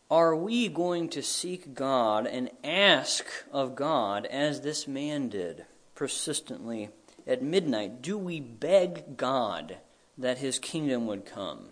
Are 0.10 0.36
we 0.36 0.68
going 0.68 1.10
to 1.10 1.24
seek 1.24 1.74
God 1.74 2.28
and 2.28 2.50
ask 2.63 3.25
of 3.51 3.75
God 3.75 4.25
as 4.25 4.62
this 4.62 4.88
man 4.88 5.30
did, 5.30 5.66
persistently 5.96 6.90
at 7.32 7.42
midnight, 7.42 8.02
do 8.02 8.18
we 8.18 8.42
beg 8.42 9.16
God 9.16 9.78
that 10.18 10.40
his 10.40 10.60
kingdom 10.60 11.08
would 11.08 11.26
come, 11.26 11.70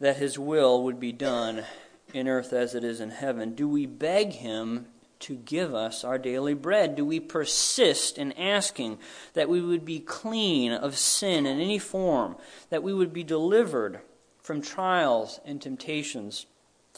that 0.00 0.16
his 0.16 0.38
will 0.38 0.82
would 0.82 0.98
be 0.98 1.12
done 1.12 1.64
in 2.12 2.26
earth 2.26 2.52
as 2.52 2.74
it 2.74 2.82
is 2.82 3.00
in 3.00 3.10
heaven? 3.10 3.54
Do 3.54 3.68
we 3.68 3.86
beg 3.86 4.32
him 4.32 4.86
to 5.20 5.36
give 5.36 5.72
us 5.72 6.02
our 6.02 6.18
daily 6.18 6.52
bread? 6.52 6.96
Do 6.96 7.04
we 7.04 7.20
persist 7.20 8.18
in 8.18 8.32
asking 8.32 8.98
that 9.34 9.48
we 9.48 9.60
would 9.60 9.84
be 9.84 10.00
clean 10.00 10.72
of 10.72 10.98
sin 10.98 11.46
in 11.46 11.60
any 11.60 11.78
form, 11.78 12.36
that 12.70 12.82
we 12.82 12.92
would 12.92 13.12
be 13.12 13.22
delivered 13.22 14.00
from 14.42 14.60
trials 14.60 15.38
and 15.44 15.62
temptations 15.62 16.46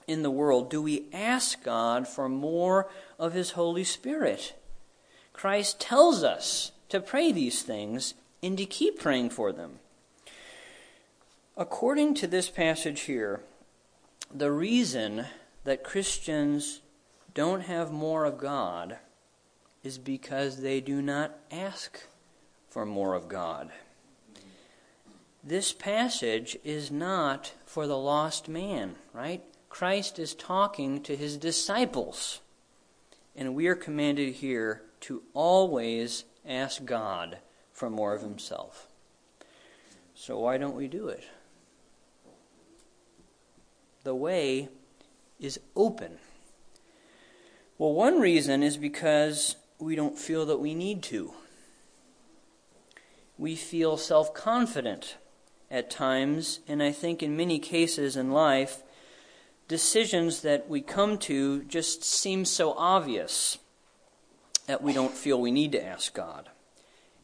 in 0.07 0.23
the 0.23 0.31
world? 0.31 0.71
Do 0.71 0.81
we 0.81 1.05
ask 1.13 1.63
God 1.63 2.09
for 2.09 2.31
more 2.31 2.89
of 3.19 3.35
His 3.35 3.51
Holy 3.51 3.85
Spirit? 3.85 4.55
Christ 5.35 5.79
tells 5.79 6.25
us 6.25 6.73
to 6.89 7.01
pray 7.01 7.33
these 7.33 7.63
things 7.63 8.15
and 8.43 8.57
to 8.59 8.67
keep 8.67 8.99
praying 8.99 9.31
for 9.31 9.53
them. 9.53 9.81
According 11.57 12.15
to 12.15 12.27
this 12.27 12.51
passage 12.51 13.03
here, 13.03 13.41
the 14.33 14.53
reason 14.53 15.27
that 15.65 15.85
Christians 15.85 16.81
don't 17.35 17.63
have 17.63 17.91
more 17.91 18.25
of 18.25 18.39
God 18.39 18.99
is 19.83 19.99
because 19.99 20.61
they 20.61 20.81
do 20.81 21.01
not 21.01 21.39
ask 21.51 22.07
for 22.69 22.85
more 22.85 23.15
of 23.15 23.29
God. 23.29 23.71
This 25.43 25.73
passage 25.73 26.59
is 26.65 26.91
not 26.91 27.53
for 27.65 27.87
the 27.87 27.97
lost 27.97 28.49
man, 28.49 28.97
right? 29.13 29.43
Christ 29.69 30.19
is 30.19 30.35
talking 30.35 31.03
to 31.03 31.15
his 31.15 31.37
disciples. 31.37 32.41
And 33.37 33.55
we 33.55 33.67
are 33.69 33.77
commanded 33.77 34.35
here 34.35 34.83
to 35.03 35.23
always 35.35 36.25
ask 36.49 36.85
God 36.85 37.39
for 37.73 37.91
more 37.91 38.15
of 38.15 38.23
himself. 38.23 38.89
So 40.15 40.39
why 40.39 40.57
don't 40.57 40.77
we 40.77 40.89
do 40.89 41.09
it? 41.09 41.25
The 44.05 44.15
way 44.15 44.69
is 45.39 45.61
open. 45.75 46.19
Well, 47.79 47.93
one 47.93 48.21
reason 48.21 48.63
is 48.63 48.77
because 48.77 49.57
we 49.79 49.97
don't 49.97 50.19
feel 50.19 50.47
that 50.47 50.59
we 50.59 50.75
need 50.75 51.03
to. 51.05 51.35
We 53.37 53.55
feel 53.55 53.97
self 53.99 54.33
confident 54.33 55.17
at 55.71 55.91
times, 55.91 56.61
and 56.67 56.83
I 56.83 56.93
think 56.93 57.23
in 57.23 57.37
many 57.37 57.59
cases 57.59 58.17
in 58.17 58.31
life, 58.31 58.83
decisions 59.69 60.43
that 60.43 60.69
we 60.69 60.81
come 60.81 61.19
to 61.19 61.65
just 61.65 62.05
seem 62.05 62.45
so 62.45 62.73
obvious 62.73 63.59
that 64.67 64.83
we 64.83 64.93
don't 64.93 65.15
feel 65.15 65.41
we 65.41 65.51
need 65.51 65.73
to 65.73 65.85
ask 65.85 66.13
God. 66.15 66.51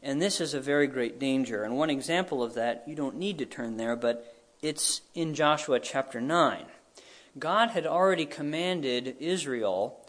And 0.01 0.21
this 0.21 0.41
is 0.41 0.53
a 0.53 0.59
very 0.59 0.87
great 0.87 1.19
danger. 1.19 1.63
And 1.63 1.77
one 1.77 1.89
example 1.89 2.43
of 2.43 2.55
that, 2.55 2.83
you 2.87 2.95
don't 2.95 3.17
need 3.17 3.37
to 3.37 3.45
turn 3.45 3.77
there, 3.77 3.95
but 3.95 4.35
it's 4.61 5.01
in 5.13 5.33
Joshua 5.33 5.79
chapter 5.79 6.19
9. 6.19 6.65
God 7.39 7.69
had 7.71 7.85
already 7.85 8.25
commanded 8.25 9.15
Israel 9.19 9.99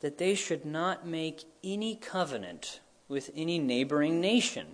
that 0.00 0.18
they 0.18 0.34
should 0.34 0.64
not 0.64 1.06
make 1.06 1.44
any 1.62 1.96
covenant 1.96 2.80
with 3.08 3.30
any 3.36 3.58
neighboring 3.58 4.20
nation. 4.20 4.68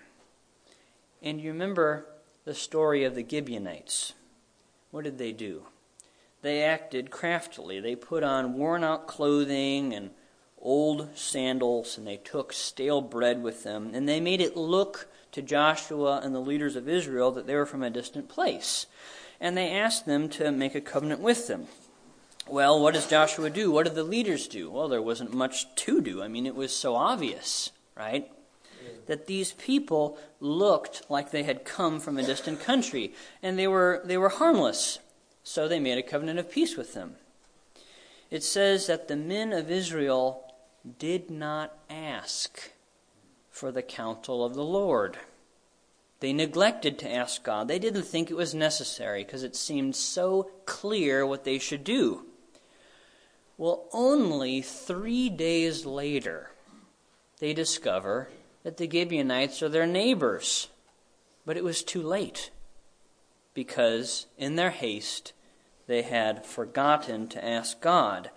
And 1.22 1.40
you 1.40 1.50
remember 1.50 2.06
the 2.44 2.54
story 2.54 3.04
of 3.04 3.14
the 3.14 3.26
Gibeonites. 3.28 4.14
What 4.90 5.04
did 5.04 5.18
they 5.18 5.32
do? 5.32 5.64
They 6.42 6.62
acted 6.62 7.10
craftily. 7.10 7.80
They 7.80 7.96
put 7.96 8.22
on 8.22 8.54
worn 8.54 8.84
out 8.84 9.06
clothing 9.06 9.92
and 9.92 10.10
old 10.60 11.08
sandals, 11.16 11.98
and 11.98 12.06
they 12.06 12.16
took 12.16 12.52
stale 12.52 13.00
bread 13.00 13.42
with 13.42 13.62
them, 13.62 13.90
and 13.94 14.08
they 14.08 14.20
made 14.20 14.40
it 14.40 14.56
look 14.56 15.08
to 15.32 15.42
Joshua 15.42 16.20
and 16.22 16.34
the 16.34 16.40
leaders 16.40 16.76
of 16.76 16.88
Israel 16.88 17.30
that 17.32 17.46
they 17.46 17.54
were 17.54 17.66
from 17.66 17.82
a 17.82 17.90
distant 17.90 18.28
place. 18.28 18.86
And 19.40 19.56
they 19.56 19.70
asked 19.70 20.06
them 20.06 20.28
to 20.30 20.50
make 20.50 20.74
a 20.74 20.80
covenant 20.80 21.20
with 21.20 21.46
them. 21.46 21.68
Well, 22.48 22.80
what 22.80 22.94
does 22.94 23.06
Joshua 23.06 23.50
do? 23.50 23.70
What 23.70 23.84
did 23.84 23.94
the 23.94 24.02
leaders 24.02 24.48
do? 24.48 24.70
Well, 24.70 24.88
there 24.88 25.02
wasn't 25.02 25.34
much 25.34 25.72
to 25.76 26.00
do. 26.00 26.22
I 26.22 26.28
mean, 26.28 26.46
it 26.46 26.54
was 26.54 26.74
so 26.74 26.96
obvious, 26.96 27.70
right? 27.94 28.30
That 29.06 29.26
these 29.26 29.52
people 29.52 30.18
looked 30.40 31.02
like 31.10 31.30
they 31.30 31.42
had 31.42 31.64
come 31.64 32.00
from 32.00 32.16
a 32.16 32.22
distant 32.22 32.60
country, 32.60 33.12
and 33.42 33.58
they 33.58 33.68
were, 33.68 34.00
they 34.04 34.16
were 34.16 34.30
harmless. 34.30 34.98
So 35.44 35.68
they 35.68 35.78
made 35.78 35.98
a 35.98 36.02
covenant 36.02 36.38
of 36.38 36.50
peace 36.50 36.76
with 36.76 36.94
them. 36.94 37.16
It 38.30 38.42
says 38.42 38.86
that 38.86 39.08
the 39.08 39.16
men 39.16 39.52
of 39.52 39.70
Israel 39.70 40.47
did 40.99 41.30
not 41.30 41.76
ask 41.90 42.73
for 43.50 43.73
the 43.73 43.83
counsel 43.83 44.45
of 44.45 44.54
the 44.54 44.64
Lord. 44.64 45.18
They 46.21 46.33
neglected 46.33 46.99
to 46.99 47.12
ask 47.12 47.42
God. 47.42 47.68
They 47.68 47.78
didn't 47.78 48.04
think 48.04 48.30
it 48.30 48.37
was 48.37 48.54
necessary 48.54 49.25
because 49.25 49.42
it 49.42 49.54
seemed 49.54 49.95
so 49.95 50.50
clear 50.66 51.27
what 51.27 51.44
they 51.44 51.59
should 51.59 51.85
do. 51.85 52.24
Well, 53.57 53.87
only 53.92 54.62
three 54.62 55.29
days 55.29 55.85
later, 55.85 56.51
they 57.40 57.53
discover 57.53 58.29
that 58.62 58.77
the 58.77 58.88
Gibeonites 58.90 59.62
are 59.62 59.68
their 59.68 59.87
neighbors. 59.87 60.68
But 61.46 61.57
it 61.57 61.64
was 61.64 61.83
too 61.83 62.03
late 62.03 62.51
because, 63.55 64.27
in 64.37 64.57
their 64.57 64.70
haste, 64.70 65.33
they 65.87 66.03
had 66.03 66.44
forgotten 66.44 67.27
to 67.29 67.44
ask 67.44 67.81
God. 67.81 68.31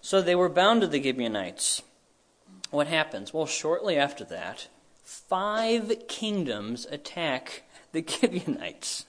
So 0.00 0.22
they 0.22 0.34
were 0.34 0.48
bound 0.48 0.80
to 0.80 0.86
the 0.86 1.02
Gibeonites. 1.02 1.82
What 2.74 2.88
happens? 2.88 3.32
Well, 3.32 3.46
shortly 3.46 3.96
after 3.96 4.24
that, 4.24 4.66
five 5.04 5.92
kingdoms 6.08 6.86
attack 6.90 7.62
the 7.92 8.04
Gibeonites 8.06 9.06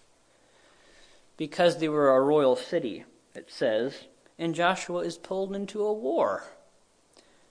because 1.35 1.79
they 1.79 1.89
were 1.89 2.15
a 2.15 2.21
royal 2.21 2.55
city, 2.55 3.05
it 3.33 3.51
says 3.51 4.05
and 4.37 4.53
Joshua 4.53 4.99
is 4.99 5.17
pulled 5.17 5.55
into 5.55 5.83
a 5.83 5.91
war 5.91 6.43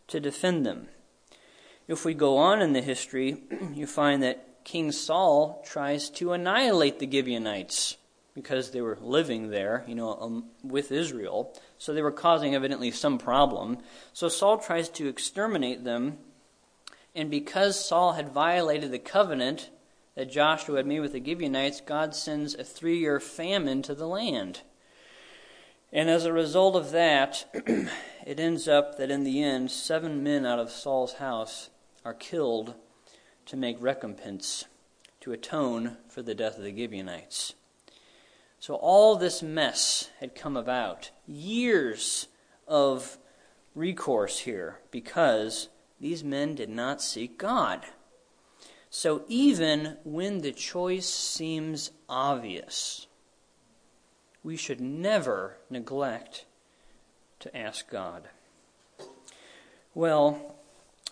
to 0.07 0.21
defend 0.21 0.65
them. 0.65 0.87
If 1.89 2.05
we 2.05 2.15
go 2.15 2.37
on 2.37 2.63
in 2.63 2.75
the 2.75 2.81
history, 2.81 3.43
you 3.75 3.89
find 3.89 4.23
that 4.23 4.65
King 4.65 4.93
Saul 4.93 5.65
tries 5.67 6.11
to 6.11 6.33
annihilate 6.33 7.01
the 7.01 7.11
Gibeonites 7.11 7.97
because 8.35 8.71
they 8.71 8.81
were 8.81 8.99
living 9.01 9.51
there, 9.51 9.85
you 9.89 9.97
know, 9.97 10.17
um, 10.21 10.45
with 10.63 10.93
Israel. 10.93 11.53
So 11.79 11.93
they 11.93 12.03
were 12.03 12.13
causing 12.13 12.55
evidently 12.55 12.91
some 12.91 13.19
problem. 13.19 13.79
So 14.13 14.29
Saul 14.29 14.59
tries 14.59 14.89
to 14.91 15.09
exterminate 15.09 15.85
them. 15.85 16.19
And 17.15 17.31
because 17.31 17.83
Saul 17.83 18.13
had 18.13 18.33
violated 18.33 18.91
the 18.91 18.99
covenant 18.99 19.71
that 20.15 20.31
Joshua 20.31 20.77
had 20.77 20.87
made 20.87 21.01
with 21.01 21.13
the 21.13 21.25
Gibeonites, 21.25 21.81
God 21.81 22.15
sends 22.15 22.55
a 22.55 22.65
three 22.65 22.99
year 22.99 23.21
famine 23.21 23.83
to 23.83 23.95
the 23.95 24.07
land. 24.07 24.63
And 25.93 26.11
as 26.11 26.25
a 26.25 26.33
result 26.33 26.75
of 26.75 26.91
that, 26.91 27.45
it 28.27 28.41
ends 28.41 28.67
up 28.67 28.99
that 28.99 29.11
in 29.11 29.23
the 29.23 29.43
end, 29.43 29.71
seven 29.71 30.23
men 30.23 30.45
out 30.45 30.59
of 30.59 30.71
Saul's 30.71 31.15
house 31.15 31.71
are 32.05 32.15
killed 32.15 32.75
to 33.47 33.57
make 33.57 33.77
recompense, 33.81 34.65
to 35.21 35.33
atone 35.33 35.97
for 36.09 36.23
the 36.23 36.35
death 36.35 36.59
of 36.59 36.65
the 36.65 36.77
Gibeonites. 36.77 37.55
So 38.65 38.77
all 38.77 39.17
this 39.17 39.43
mess 39.43 40.09
had 40.21 40.35
come 40.35 40.57
about. 40.57 41.11
Years 41.27 42.29
of 42.67 43.19
recourse 43.75 44.39
here 44.39 44.81
because 44.91 45.69
these 46.01 46.25
men 46.25 46.55
did 46.55 46.71
not 46.71 47.03
seek 47.03 47.37
God. 47.37 47.85
So 48.89 49.25
even 49.29 49.99
when 50.03 50.41
the 50.41 50.51
choice 50.51 51.07
seems 51.07 51.91
obvious, 52.09 53.07
we 54.43 54.57
should 54.57 54.81
never 54.81 55.59
neglect 55.69 56.47
to 57.41 57.55
ask 57.55 57.91
God. 57.91 58.31
Well, 59.95 60.57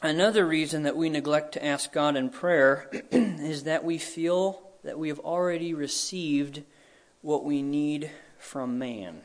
another 0.01 0.47
reason 0.47 0.85
that 0.85 0.97
we 0.97 1.11
neglect 1.11 1.53
to 1.53 1.63
ask 1.63 1.93
God 1.93 2.17
in 2.17 2.31
prayer 2.31 2.89
is 3.11 3.65
that 3.65 3.85
we 3.85 3.99
feel 3.99 4.71
that 4.85 4.99
we 4.99 5.09
have 5.09 5.21
already 5.21 5.75
received 5.75 6.63
what 7.23 7.45
we 7.45 7.63
need 7.63 8.11
from 8.39 8.79
man. 8.79 9.23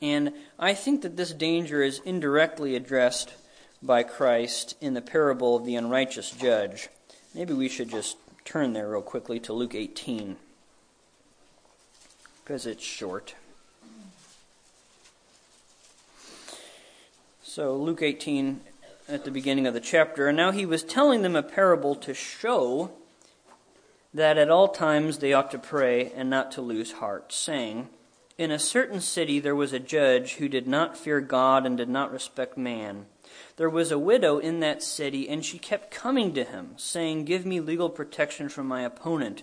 And 0.00 0.32
I 0.58 0.74
think 0.74 1.02
that 1.02 1.16
this 1.16 1.32
danger 1.32 1.82
is 1.82 2.00
indirectly 2.04 2.74
addressed 2.74 3.34
by 3.82 4.02
Christ 4.02 4.76
in 4.80 4.94
the 4.94 5.00
parable 5.00 5.56
of 5.56 5.64
the 5.64 5.76
unrighteous 5.76 6.30
judge. 6.32 6.88
Maybe 7.34 7.54
we 7.54 7.68
should 7.68 7.88
just 7.88 8.16
turn 8.44 8.72
there 8.72 8.90
real 8.90 9.02
quickly 9.02 9.38
to 9.40 9.52
Luke 9.52 9.74
18 9.74 10.36
because 12.42 12.66
it's 12.66 12.84
short. 12.84 13.34
So, 17.42 17.76
Luke 17.76 18.02
18 18.02 18.60
at 19.08 19.24
the 19.24 19.30
beginning 19.30 19.66
of 19.66 19.74
the 19.74 19.80
chapter. 19.80 20.26
And 20.26 20.36
now 20.36 20.50
he 20.50 20.66
was 20.66 20.82
telling 20.82 21.22
them 21.22 21.36
a 21.36 21.42
parable 21.42 21.94
to 21.96 22.14
show 22.14 22.90
that 24.14 24.36
at 24.36 24.50
all 24.50 24.68
times 24.68 25.18
they 25.18 25.32
ought 25.32 25.50
to 25.50 25.58
pray 25.58 26.12
and 26.14 26.28
not 26.28 26.52
to 26.52 26.60
lose 26.60 26.92
heart, 26.92 27.32
saying, 27.32 27.88
In 28.36 28.50
a 28.50 28.58
certain 28.58 29.00
city 29.00 29.40
there 29.40 29.56
was 29.56 29.72
a 29.72 29.78
judge 29.78 30.34
who 30.34 30.48
did 30.48 30.66
not 30.66 30.96
fear 30.96 31.20
God 31.20 31.64
and 31.64 31.76
did 31.76 31.88
not 31.88 32.12
respect 32.12 32.58
man. 32.58 33.06
There 33.56 33.70
was 33.70 33.90
a 33.90 33.98
widow 33.98 34.38
in 34.38 34.60
that 34.60 34.82
city, 34.82 35.28
and 35.28 35.44
she 35.44 35.58
kept 35.58 35.90
coming 35.90 36.34
to 36.34 36.44
him, 36.44 36.72
saying, 36.76 37.24
Give 37.24 37.46
me 37.46 37.60
legal 37.60 37.88
protection 37.88 38.48
from 38.48 38.66
my 38.66 38.82
opponent. 38.82 39.42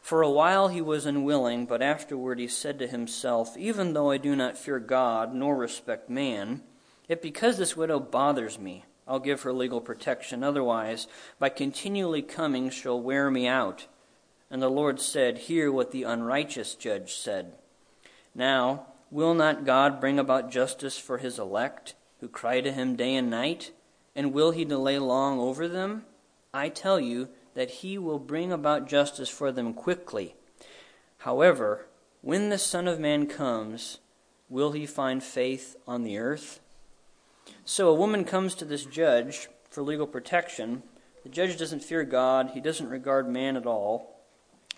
For 0.00 0.22
a 0.22 0.30
while 0.30 0.66
he 0.66 0.80
was 0.80 1.06
unwilling, 1.06 1.66
but 1.66 1.80
afterward 1.80 2.40
he 2.40 2.48
said 2.48 2.80
to 2.80 2.88
himself, 2.88 3.56
Even 3.56 3.92
though 3.92 4.10
I 4.10 4.16
do 4.16 4.34
not 4.34 4.58
fear 4.58 4.80
God 4.80 5.32
nor 5.32 5.56
respect 5.56 6.10
man, 6.10 6.62
yet 7.08 7.22
because 7.22 7.56
this 7.56 7.76
widow 7.76 8.00
bothers 8.00 8.58
me, 8.58 8.84
I'll 9.06 9.20
give 9.20 9.42
her 9.42 9.52
legal 9.52 9.80
protection. 9.80 10.42
Otherwise, 10.42 11.06
by 11.38 11.50
continually 11.50 12.22
coming, 12.22 12.70
she'll 12.70 13.00
wear 13.00 13.30
me 13.30 13.46
out. 13.46 13.86
And 14.52 14.60
the 14.60 14.68
Lord 14.68 15.00
said, 15.00 15.38
Hear 15.38 15.72
what 15.72 15.92
the 15.92 16.02
unrighteous 16.02 16.74
judge 16.74 17.14
said. 17.14 17.54
Now, 18.34 18.84
will 19.10 19.32
not 19.32 19.64
God 19.64 19.98
bring 19.98 20.18
about 20.18 20.50
justice 20.50 20.98
for 20.98 21.16
his 21.16 21.38
elect, 21.38 21.94
who 22.20 22.28
cry 22.28 22.60
to 22.60 22.70
him 22.70 22.94
day 22.94 23.14
and 23.14 23.30
night? 23.30 23.72
And 24.14 24.34
will 24.34 24.50
he 24.50 24.66
delay 24.66 24.98
long 24.98 25.40
over 25.40 25.66
them? 25.68 26.04
I 26.52 26.68
tell 26.68 27.00
you 27.00 27.30
that 27.54 27.70
he 27.70 27.96
will 27.96 28.18
bring 28.18 28.52
about 28.52 28.86
justice 28.86 29.30
for 29.30 29.52
them 29.52 29.72
quickly. 29.72 30.34
However, 31.20 31.86
when 32.20 32.50
the 32.50 32.58
Son 32.58 32.86
of 32.86 33.00
Man 33.00 33.26
comes, 33.26 34.00
will 34.50 34.72
he 34.72 34.84
find 34.84 35.22
faith 35.22 35.76
on 35.88 36.02
the 36.02 36.18
earth? 36.18 36.60
So 37.64 37.88
a 37.88 37.94
woman 37.94 38.24
comes 38.24 38.54
to 38.56 38.66
this 38.66 38.84
judge 38.84 39.48
for 39.70 39.82
legal 39.82 40.06
protection. 40.06 40.82
The 41.22 41.30
judge 41.30 41.56
doesn't 41.56 41.82
fear 41.82 42.04
God, 42.04 42.50
he 42.52 42.60
doesn't 42.60 42.90
regard 42.90 43.30
man 43.30 43.56
at 43.56 43.64
all. 43.64 44.11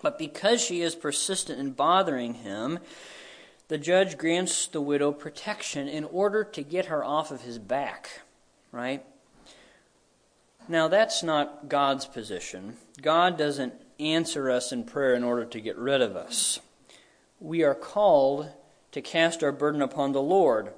But 0.04 0.18
because 0.18 0.60
she 0.60 0.82
is 0.82 0.94
persistent 0.94 1.58
in 1.58 1.70
bothering 1.70 2.34
him, 2.34 2.78
the 3.68 3.78
judge 3.78 4.18
grants 4.18 4.66
the 4.66 4.82
widow 4.82 5.12
protection 5.12 5.88
in 5.88 6.04
order 6.04 6.44
to 6.44 6.62
get 6.62 6.86
her 6.86 7.02
off 7.02 7.30
of 7.30 7.40
his 7.40 7.58
back, 7.58 8.20
right? 8.70 9.02
Now, 10.68 10.88
that's 10.88 11.22
not 11.22 11.70
God's 11.70 12.04
position. 12.04 12.76
God 13.00 13.38
doesn't 13.38 13.72
answer 13.98 14.50
us 14.50 14.72
in 14.72 14.84
prayer 14.84 15.14
in 15.14 15.24
order 15.24 15.46
to 15.46 15.60
get 15.60 15.78
rid 15.78 16.02
of 16.02 16.16
us. 16.16 16.60
We 17.40 17.62
are 17.62 17.74
called 17.74 18.50
to 18.92 19.00
cast 19.00 19.42
our 19.42 19.52
burden 19.52 19.80
upon 19.80 20.12
the 20.12 20.20
Lord. 20.20 20.74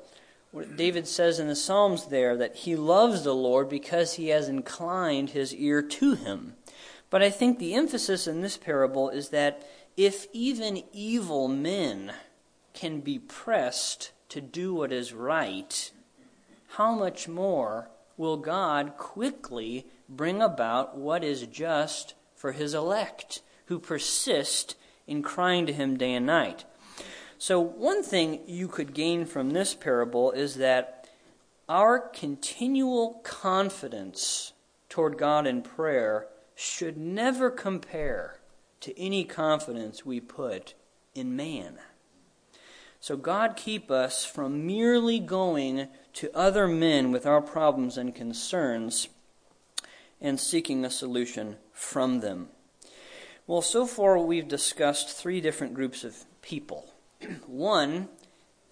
David 0.76 1.08
says 1.08 1.40
in 1.40 1.48
the 1.48 1.56
Psalms 1.56 2.06
there 2.06 2.36
that 2.36 2.54
he 2.54 2.76
loves 2.76 3.24
the 3.24 3.34
Lord 3.34 3.68
because 3.68 4.14
he 4.14 4.28
has 4.28 4.48
inclined 4.48 5.30
his 5.30 5.52
ear 5.52 5.82
to 5.82 6.14
him. 6.14 6.55
But 7.10 7.22
I 7.22 7.30
think 7.30 7.58
the 7.58 7.74
emphasis 7.74 8.26
in 8.26 8.40
this 8.40 8.56
parable 8.56 9.10
is 9.10 9.28
that 9.30 9.66
if 9.96 10.26
even 10.32 10.82
evil 10.92 11.48
men 11.48 12.12
can 12.74 13.00
be 13.00 13.18
pressed 13.18 14.12
to 14.28 14.40
do 14.40 14.74
what 14.74 14.92
is 14.92 15.12
right, 15.12 15.90
how 16.70 16.94
much 16.94 17.28
more 17.28 17.88
will 18.16 18.36
God 18.36 18.96
quickly 18.96 19.86
bring 20.08 20.42
about 20.42 20.96
what 20.96 21.22
is 21.24 21.46
just 21.46 22.14
for 22.34 22.52
his 22.52 22.74
elect, 22.74 23.42
who 23.66 23.78
persist 23.78 24.76
in 25.06 25.22
crying 25.22 25.66
to 25.66 25.72
him 25.72 25.96
day 25.96 26.12
and 26.12 26.26
night? 26.26 26.64
So, 27.38 27.60
one 27.60 28.02
thing 28.02 28.40
you 28.46 28.66
could 28.66 28.94
gain 28.94 29.26
from 29.26 29.50
this 29.50 29.74
parable 29.74 30.32
is 30.32 30.56
that 30.56 31.08
our 31.68 31.98
continual 31.98 33.20
confidence 33.24 34.52
toward 34.88 35.18
God 35.18 35.46
in 35.46 35.62
prayer 35.62 36.28
should 36.56 36.96
never 36.96 37.50
compare 37.50 38.40
to 38.80 38.98
any 38.98 39.22
confidence 39.22 40.04
we 40.04 40.18
put 40.18 40.74
in 41.14 41.36
man. 41.36 41.78
So, 42.98 43.16
God 43.16 43.54
keep 43.56 43.90
us 43.90 44.24
from 44.24 44.66
merely 44.66 45.20
going 45.20 45.88
to 46.14 46.36
other 46.36 46.66
men 46.66 47.12
with 47.12 47.26
our 47.26 47.42
problems 47.42 47.96
and 47.96 48.14
concerns 48.14 49.08
and 50.20 50.40
seeking 50.40 50.84
a 50.84 50.90
solution 50.90 51.56
from 51.72 52.20
them. 52.20 52.48
Well, 53.46 53.62
so 53.62 53.86
far 53.86 54.18
we've 54.18 54.48
discussed 54.48 55.10
three 55.10 55.40
different 55.40 55.74
groups 55.74 56.02
of 56.02 56.24
people. 56.42 56.92
One 57.46 58.08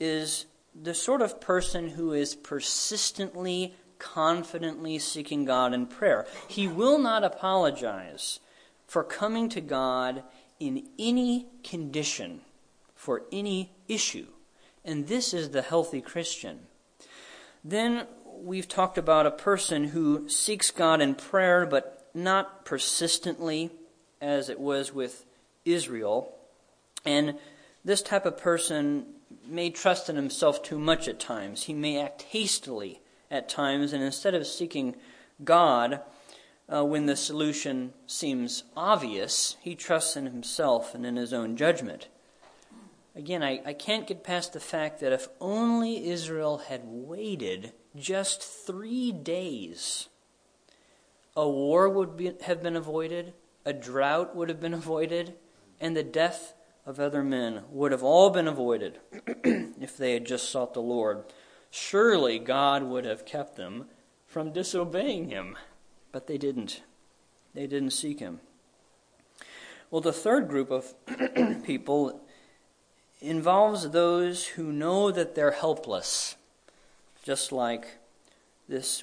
is 0.00 0.46
the 0.74 0.94
sort 0.94 1.22
of 1.22 1.40
person 1.40 1.90
who 1.90 2.12
is 2.12 2.34
persistently, 2.34 3.76
confidently 3.98 4.98
seeking 4.98 5.44
God 5.44 5.72
in 5.72 5.86
prayer. 5.86 6.26
He 6.48 6.66
will 6.66 6.98
not 6.98 7.24
apologize 7.24 8.40
for 8.86 9.02
coming 9.02 9.48
to 9.50 9.60
God 9.60 10.22
in 10.60 10.86
any 10.98 11.46
condition, 11.62 12.42
for 12.94 13.22
any 13.32 13.72
issue. 13.88 14.26
And 14.84 15.06
this 15.06 15.34
is 15.34 15.50
the 15.50 15.62
healthy 15.62 16.00
Christian. 16.00 16.60
Then 17.64 18.06
we've 18.36 18.68
talked 18.68 18.98
about 18.98 19.26
a 19.26 19.30
person 19.30 19.84
who 19.84 20.28
seeks 20.28 20.70
God 20.70 21.00
in 21.00 21.14
prayer, 21.14 21.64
but 21.66 22.08
not 22.14 22.64
persistently, 22.64 23.70
as 24.20 24.48
it 24.48 24.60
was 24.60 24.92
with 24.92 25.24
Israel. 25.64 26.34
And 27.04 27.38
this 27.84 28.02
type 28.02 28.26
of 28.26 28.38
person 28.38 29.06
may 29.46 29.70
trust 29.70 30.08
in 30.08 30.16
himself 30.16 30.62
too 30.62 30.78
much 30.78 31.08
at 31.08 31.18
times. 31.18 31.64
He 31.64 31.74
may 31.74 31.98
act 31.98 32.22
hastily 32.22 33.00
at 33.34 33.48
times, 33.48 33.92
and 33.92 34.02
instead 34.02 34.34
of 34.34 34.46
seeking 34.46 34.94
God 35.42 36.00
uh, 36.72 36.84
when 36.84 37.06
the 37.06 37.16
solution 37.16 37.92
seems 38.06 38.62
obvious, 38.76 39.56
he 39.60 39.74
trusts 39.74 40.16
in 40.16 40.26
himself 40.26 40.94
and 40.94 41.04
in 41.04 41.16
his 41.16 41.32
own 41.32 41.56
judgment. 41.56 42.08
Again, 43.16 43.42
I, 43.42 43.60
I 43.66 43.72
can't 43.72 44.06
get 44.06 44.24
past 44.24 44.52
the 44.52 44.60
fact 44.60 45.00
that 45.00 45.12
if 45.12 45.28
only 45.40 46.08
Israel 46.08 46.58
had 46.58 46.82
waited 46.84 47.72
just 47.96 48.42
three 48.42 49.10
days, 49.10 50.08
a 51.36 51.48
war 51.48 51.88
would 51.88 52.16
be, 52.16 52.32
have 52.42 52.62
been 52.62 52.76
avoided, 52.76 53.34
a 53.64 53.72
drought 53.72 54.34
would 54.36 54.48
have 54.48 54.60
been 54.60 54.74
avoided, 54.82 55.34
and 55.80 55.96
the 55.96 56.04
death 56.04 56.54
of 56.86 57.00
other 57.00 57.24
men 57.24 57.62
would 57.68 57.90
have 57.90 58.02
all 58.02 58.30
been 58.30 58.46
avoided 58.46 59.00
if 59.44 59.96
they 59.96 60.12
had 60.12 60.24
just 60.24 60.50
sought 60.50 60.72
the 60.72 60.80
Lord. 60.80 61.24
Surely 61.74 62.38
God 62.38 62.84
would 62.84 63.04
have 63.04 63.26
kept 63.26 63.56
them 63.56 63.86
from 64.28 64.52
disobeying 64.52 65.28
him, 65.28 65.56
but 66.12 66.28
they 66.28 66.38
didn't. 66.38 66.82
They 67.52 67.66
didn't 67.66 67.90
seek 67.90 68.20
him. 68.20 68.38
Well, 69.90 70.00
the 70.00 70.12
third 70.12 70.46
group 70.46 70.70
of 70.70 70.94
people 71.64 72.20
involves 73.20 73.90
those 73.90 74.46
who 74.46 74.70
know 74.70 75.10
that 75.10 75.34
they're 75.34 75.50
helpless, 75.50 76.36
just 77.24 77.50
like 77.50 77.98
this 78.68 79.02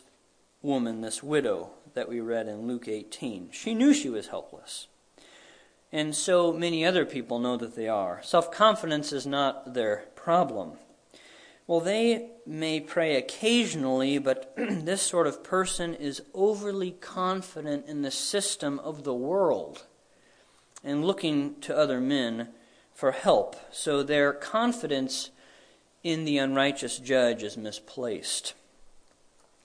woman, 0.62 1.02
this 1.02 1.22
widow 1.22 1.72
that 1.94 2.08
we 2.08 2.22
read 2.22 2.48
in 2.48 2.68
Luke 2.68 2.88
18. 2.88 3.50
She 3.52 3.74
knew 3.74 3.94
she 3.94 4.10
was 4.10 4.28
helpless 4.28 4.88
and 5.92 6.16
so 6.16 6.54
many 6.54 6.86
other 6.86 7.06
people 7.06 7.38
know 7.38 7.58
that 7.58 7.76
they 7.76 7.90
are. 7.90 8.22
Self 8.24 8.50
confidence 8.50 9.12
is 9.12 9.28
not 9.28 9.74
their 9.74 10.06
problem. 10.16 10.78
Well, 11.72 11.80
they 11.80 12.32
may 12.46 12.82
pray 12.82 13.16
occasionally, 13.16 14.18
but 14.18 14.54
this 14.58 15.02
sort 15.02 15.26
of 15.26 15.42
person 15.42 15.94
is 15.94 16.22
overly 16.34 16.92
confident 16.92 17.86
in 17.86 18.02
the 18.02 18.12
system 18.12 18.78
of 18.80 19.06
the 19.06 19.14
world 19.14 19.86
and 20.84 21.06
looking 21.06 21.62
to 21.62 21.74
other 21.74 22.02
men 22.02 22.50
for 22.94 23.14
help. 23.14 23.56
So 23.72 24.04
their 24.04 24.34
confidence 24.34 25.30
in 26.04 26.26
the 26.26 26.40
unrighteous 26.40 26.98
judge 26.98 27.42
is 27.42 27.56
misplaced. 27.56 28.54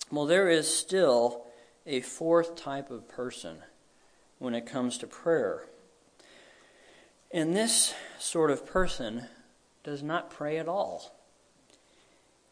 Well, 0.08 0.26
there 0.26 0.48
is 0.48 0.72
still 0.72 1.44
a 1.86 2.02
fourth 2.02 2.54
type 2.54 2.88
of 2.88 3.08
person 3.08 3.64
when 4.38 4.54
it 4.54 4.64
comes 4.64 4.96
to 4.98 5.08
prayer. 5.08 5.64
And 7.32 7.56
this 7.56 7.94
sort 8.20 8.52
of 8.52 8.64
person 8.64 9.26
does 9.82 10.04
not 10.04 10.30
pray 10.30 10.58
at 10.58 10.68
all. 10.68 11.15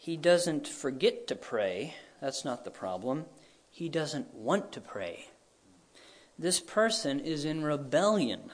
He 0.05 0.19
doesn't 0.19 0.69
forget 0.69 1.27
to 1.29 1.35
pray. 1.35 1.95
That's 2.21 2.45
not 2.45 2.67
the 2.67 2.71
problem. 2.71 3.25
He 3.71 3.89
doesn't 3.89 4.35
want 4.35 4.71
to 4.73 4.81
pray. 4.83 5.29
This 6.39 6.61
person 6.61 7.21
is 7.21 7.47
in 7.47 7.65
rebellion 7.65 8.53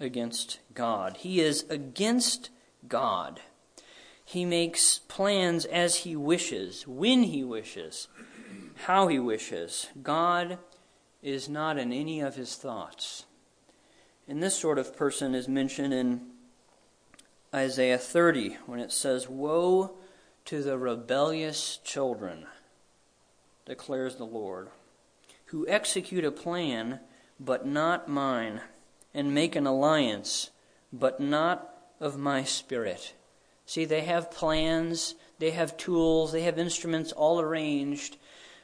against 0.00 0.60
God. 0.72 1.18
He 1.18 1.42
is 1.42 1.66
against 1.68 2.48
God. 2.88 3.40
He 4.24 4.46
makes 4.46 5.00
plans 5.00 5.66
as 5.66 5.96
he 5.96 6.16
wishes, 6.16 6.86
when 6.86 7.24
he 7.24 7.44
wishes, 7.44 8.08
how 8.86 9.08
he 9.08 9.18
wishes. 9.18 9.88
God 10.02 10.56
is 11.22 11.50
not 11.50 11.76
in 11.76 11.92
any 11.92 12.20
of 12.20 12.34
his 12.34 12.54
thoughts. 12.54 13.26
And 14.26 14.42
this 14.42 14.56
sort 14.56 14.78
of 14.78 14.96
person 14.96 15.34
is 15.34 15.48
mentioned 15.48 15.92
in 15.92 16.22
Isaiah 17.54 17.98
30 17.98 18.56
when 18.64 18.80
it 18.80 18.90
says, 18.90 19.28
Woe 19.28 19.97
to 20.48 20.62
the 20.62 20.78
rebellious 20.78 21.78
children, 21.84 22.46
declares 23.66 24.16
the 24.16 24.24
Lord, 24.24 24.68
who 25.48 25.68
execute 25.68 26.24
a 26.24 26.30
plan, 26.30 27.00
but 27.38 27.66
not 27.66 28.08
mine, 28.08 28.62
and 29.12 29.34
make 29.34 29.54
an 29.54 29.66
alliance, 29.66 30.50
but 30.90 31.20
not 31.20 31.68
of 32.00 32.16
my 32.16 32.44
spirit. 32.44 33.12
See, 33.66 33.84
they 33.84 34.00
have 34.00 34.30
plans, 34.30 35.16
they 35.38 35.50
have 35.50 35.76
tools, 35.76 36.32
they 36.32 36.44
have 36.44 36.58
instruments 36.58 37.12
all 37.12 37.38
arranged, 37.38 38.16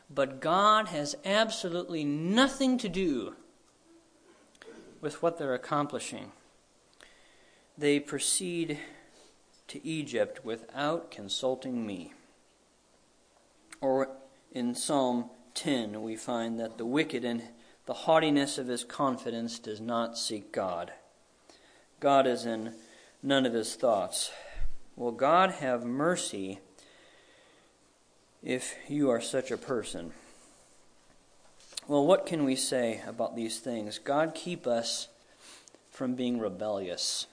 but 0.08 0.40
God 0.40 0.88
has 0.88 1.14
absolutely 1.22 2.02
nothing 2.02 2.78
to 2.78 2.88
do 2.88 3.34
with 5.02 5.22
what 5.22 5.36
they're 5.36 5.52
accomplishing. 5.52 6.32
They 7.76 8.00
proceed 8.00 8.78
to 9.68 9.84
Egypt 9.86 10.44
without 10.44 11.10
consulting 11.10 11.86
me. 11.86 12.12
Or 13.80 14.08
in 14.52 14.74
Psalm 14.74 15.30
10, 15.54 16.02
we 16.02 16.16
find 16.16 16.58
that 16.60 16.78
the 16.78 16.86
wicked 16.86 17.24
in 17.24 17.42
the 17.86 17.94
haughtiness 17.94 18.58
of 18.58 18.68
his 18.68 18.84
confidence 18.84 19.58
does 19.58 19.80
not 19.80 20.16
seek 20.16 20.52
God. 20.52 20.92
God 22.00 22.26
is 22.26 22.46
in 22.46 22.74
none 23.22 23.46
of 23.46 23.52
his 23.52 23.74
thoughts. 23.74 24.30
Will 24.96 25.12
God 25.12 25.50
have 25.52 25.84
mercy 25.84 26.60
if 28.44 28.76
you 28.88 29.08
are 29.08 29.22
such 29.22 29.50
a 29.50 29.56
person. 29.56 30.12
Well, 31.88 32.06
what 32.06 32.26
can 32.26 32.44
we 32.44 32.56
say 32.56 33.00
about 33.06 33.36
these 33.36 33.58
things? 33.58 33.98
God 33.98 34.34
keep 34.34 34.66
us 34.66 35.08
from 35.90 36.14
being 36.14 36.38
rebellious. 36.38 37.26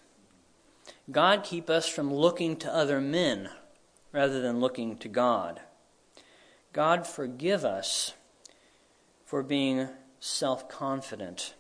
God 1.12 1.44
keep 1.44 1.70
us 1.70 1.88
from 1.88 2.14
looking 2.14 2.56
to 2.58 2.74
other 2.74 3.02
men 3.02 3.50
rather 4.12 4.42
than 4.42 4.60
looking 4.60 4.98
to 4.98 5.08
God. 5.08 5.62
God 6.74 7.06
forgive 7.06 7.66
us 7.66 8.14
for 9.26 9.44
being 9.44 9.90
self 10.20 10.70
confident 10.70 11.56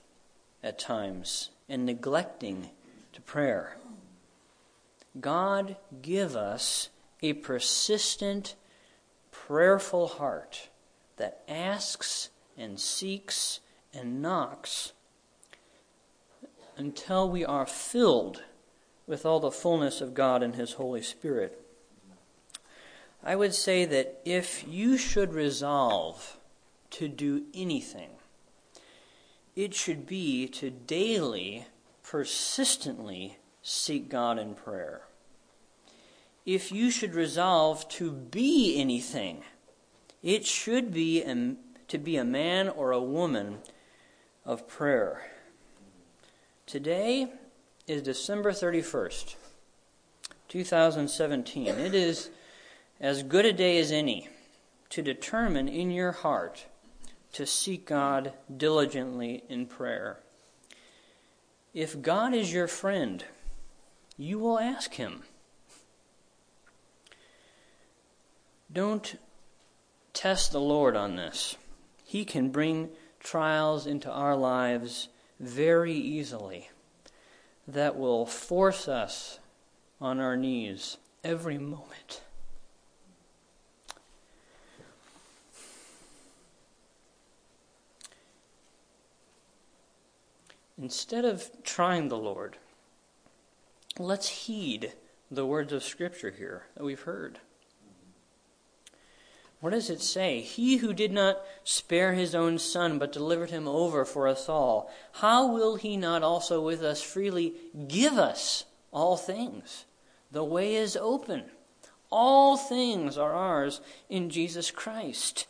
at 0.63 0.79
times 0.79 1.49
and 1.67 1.85
neglecting 1.85 2.69
to 3.13 3.21
prayer. 3.21 3.77
God 5.19 5.75
give 6.01 6.35
us 6.35 6.89
a 7.21 7.33
persistent, 7.33 8.55
prayerful 9.31 10.07
heart 10.07 10.69
that 11.17 11.43
asks 11.47 12.29
and 12.57 12.79
seeks 12.79 13.59
and 13.93 14.21
knocks 14.21 14.93
until 16.77 17.29
we 17.29 17.43
are 17.43 17.65
filled 17.65 18.43
with 19.11 19.25
all 19.25 19.41
the 19.41 19.51
fullness 19.51 19.99
of 19.99 20.13
God 20.13 20.41
and 20.41 20.55
His 20.55 20.73
Holy 20.75 21.01
Spirit. 21.01 21.61
I 23.21 23.35
would 23.35 23.53
say 23.53 23.83
that 23.83 24.21
if 24.23 24.65
you 24.65 24.97
should 24.97 25.33
resolve 25.33 26.37
to 26.91 27.09
do 27.09 27.43
anything, 27.53 28.11
it 29.53 29.73
should 29.73 30.07
be 30.07 30.47
to 30.47 30.69
daily, 30.69 31.65
persistently 32.01 33.37
seek 33.61 34.07
God 34.07 34.39
in 34.39 34.55
prayer. 34.55 35.01
If 36.45 36.71
you 36.71 36.89
should 36.89 37.13
resolve 37.13 37.89
to 37.89 38.13
be 38.13 38.79
anything, 38.79 39.43
it 40.23 40.45
should 40.45 40.93
be 40.93 41.21
to 41.89 41.97
be 41.97 42.15
a 42.15 42.23
man 42.23 42.69
or 42.69 42.93
a 42.93 43.03
woman 43.03 43.57
of 44.45 44.69
prayer. 44.69 45.29
Today 46.65 47.27
is 47.87 48.01
December 48.03 48.51
31st, 48.51 49.35
2017. 50.47 51.67
It 51.67 51.95
is 51.95 52.29
as 52.99 53.23
good 53.23 53.45
a 53.45 53.53
day 53.53 53.79
as 53.79 53.91
any 53.91 54.29
to 54.89 55.01
determine 55.01 55.67
in 55.67 55.89
your 55.89 56.11
heart 56.11 56.65
to 57.33 57.45
seek 57.45 57.87
God 57.87 58.33
diligently 58.55 59.43
in 59.49 59.65
prayer. 59.65 60.19
If 61.73 62.01
God 62.01 62.33
is 62.33 62.53
your 62.53 62.67
friend, 62.67 63.23
you 64.17 64.37
will 64.37 64.59
ask 64.59 64.93
Him. 64.95 65.23
Don't 68.71 69.15
test 70.13 70.51
the 70.51 70.61
Lord 70.61 70.95
on 70.95 71.15
this. 71.15 71.57
He 72.03 72.25
can 72.25 72.49
bring 72.49 72.89
trials 73.19 73.87
into 73.87 74.11
our 74.11 74.35
lives 74.35 75.07
very 75.39 75.93
easily 75.93 76.69
that 77.73 77.97
will 77.97 78.25
force 78.25 78.87
us 78.87 79.39
on 79.99 80.19
our 80.19 80.35
knees 80.35 80.97
every 81.23 81.57
moment. 81.57 82.21
Instead 90.81 91.25
of 91.25 91.49
trying 91.63 92.07
the 92.07 92.17
Lord, 92.17 92.57
let's 93.99 94.27
heed 94.27 94.93
the 95.29 95.45
words 95.45 95.71
of 95.71 95.83
Scripture 95.83 96.31
here 96.31 96.63
that 96.75 96.83
we've 96.83 97.01
heard. 97.01 97.39
What 99.61 99.69
does 99.69 99.91
it 99.91 100.01
say? 100.01 100.41
He 100.41 100.77
who 100.77 100.91
did 100.91 101.11
not 101.11 101.39
spare 101.63 102.13
his 102.13 102.33
own 102.33 102.57
son, 102.57 102.97
but 102.97 103.11
delivered 103.11 103.51
him 103.51 103.67
over 103.67 104.05
for 104.05 104.27
us 104.27 104.49
all, 104.49 104.91
how 105.13 105.53
will 105.53 105.75
he 105.75 105.95
not 105.95 106.23
also 106.23 106.59
with 106.59 106.81
us 106.81 107.01
freely 107.01 107.53
give 107.87 108.17
us 108.17 108.65
all 108.91 109.17
things? 109.17 109.85
The 110.31 110.43
way 110.43 110.75
is 110.75 110.97
open. 110.97 111.43
All 112.09 112.57
things 112.57 113.19
are 113.19 113.33
ours 113.33 113.81
in 114.09 114.31
Jesus 114.31 114.71
Christ. 114.71 115.45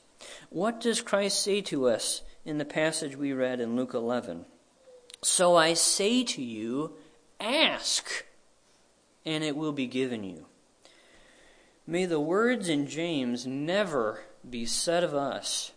What 0.49 0.81
does 0.81 1.01
Christ 1.01 1.41
say 1.41 1.61
to 1.61 1.87
us 1.87 2.21
in 2.43 2.57
the 2.57 2.65
passage 2.65 3.15
we 3.15 3.31
read 3.31 3.61
in 3.61 3.77
Luke 3.77 3.93
11? 3.93 4.45
So 5.23 5.55
I 5.55 5.73
say 5.73 6.25
to 6.25 6.41
you, 6.41 6.97
ask, 7.39 8.25
and 9.25 9.41
it 9.41 9.55
will 9.55 9.71
be 9.71 9.87
given 9.87 10.25
you. 10.25 10.47
May 11.91 12.05
the 12.05 12.21
words 12.21 12.69
in 12.69 12.87
James 12.87 13.45
never 13.45 14.21
be 14.49 14.65
said 14.65 15.03
of 15.03 15.13
us 15.13 15.73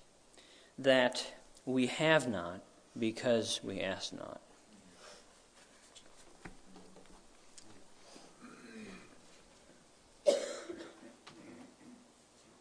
that 0.78 1.32
we 1.66 1.88
have 1.88 2.28
not 2.28 2.60
because 2.96 3.58
we 3.64 3.80
ask 3.80 4.12
not. 4.12 4.40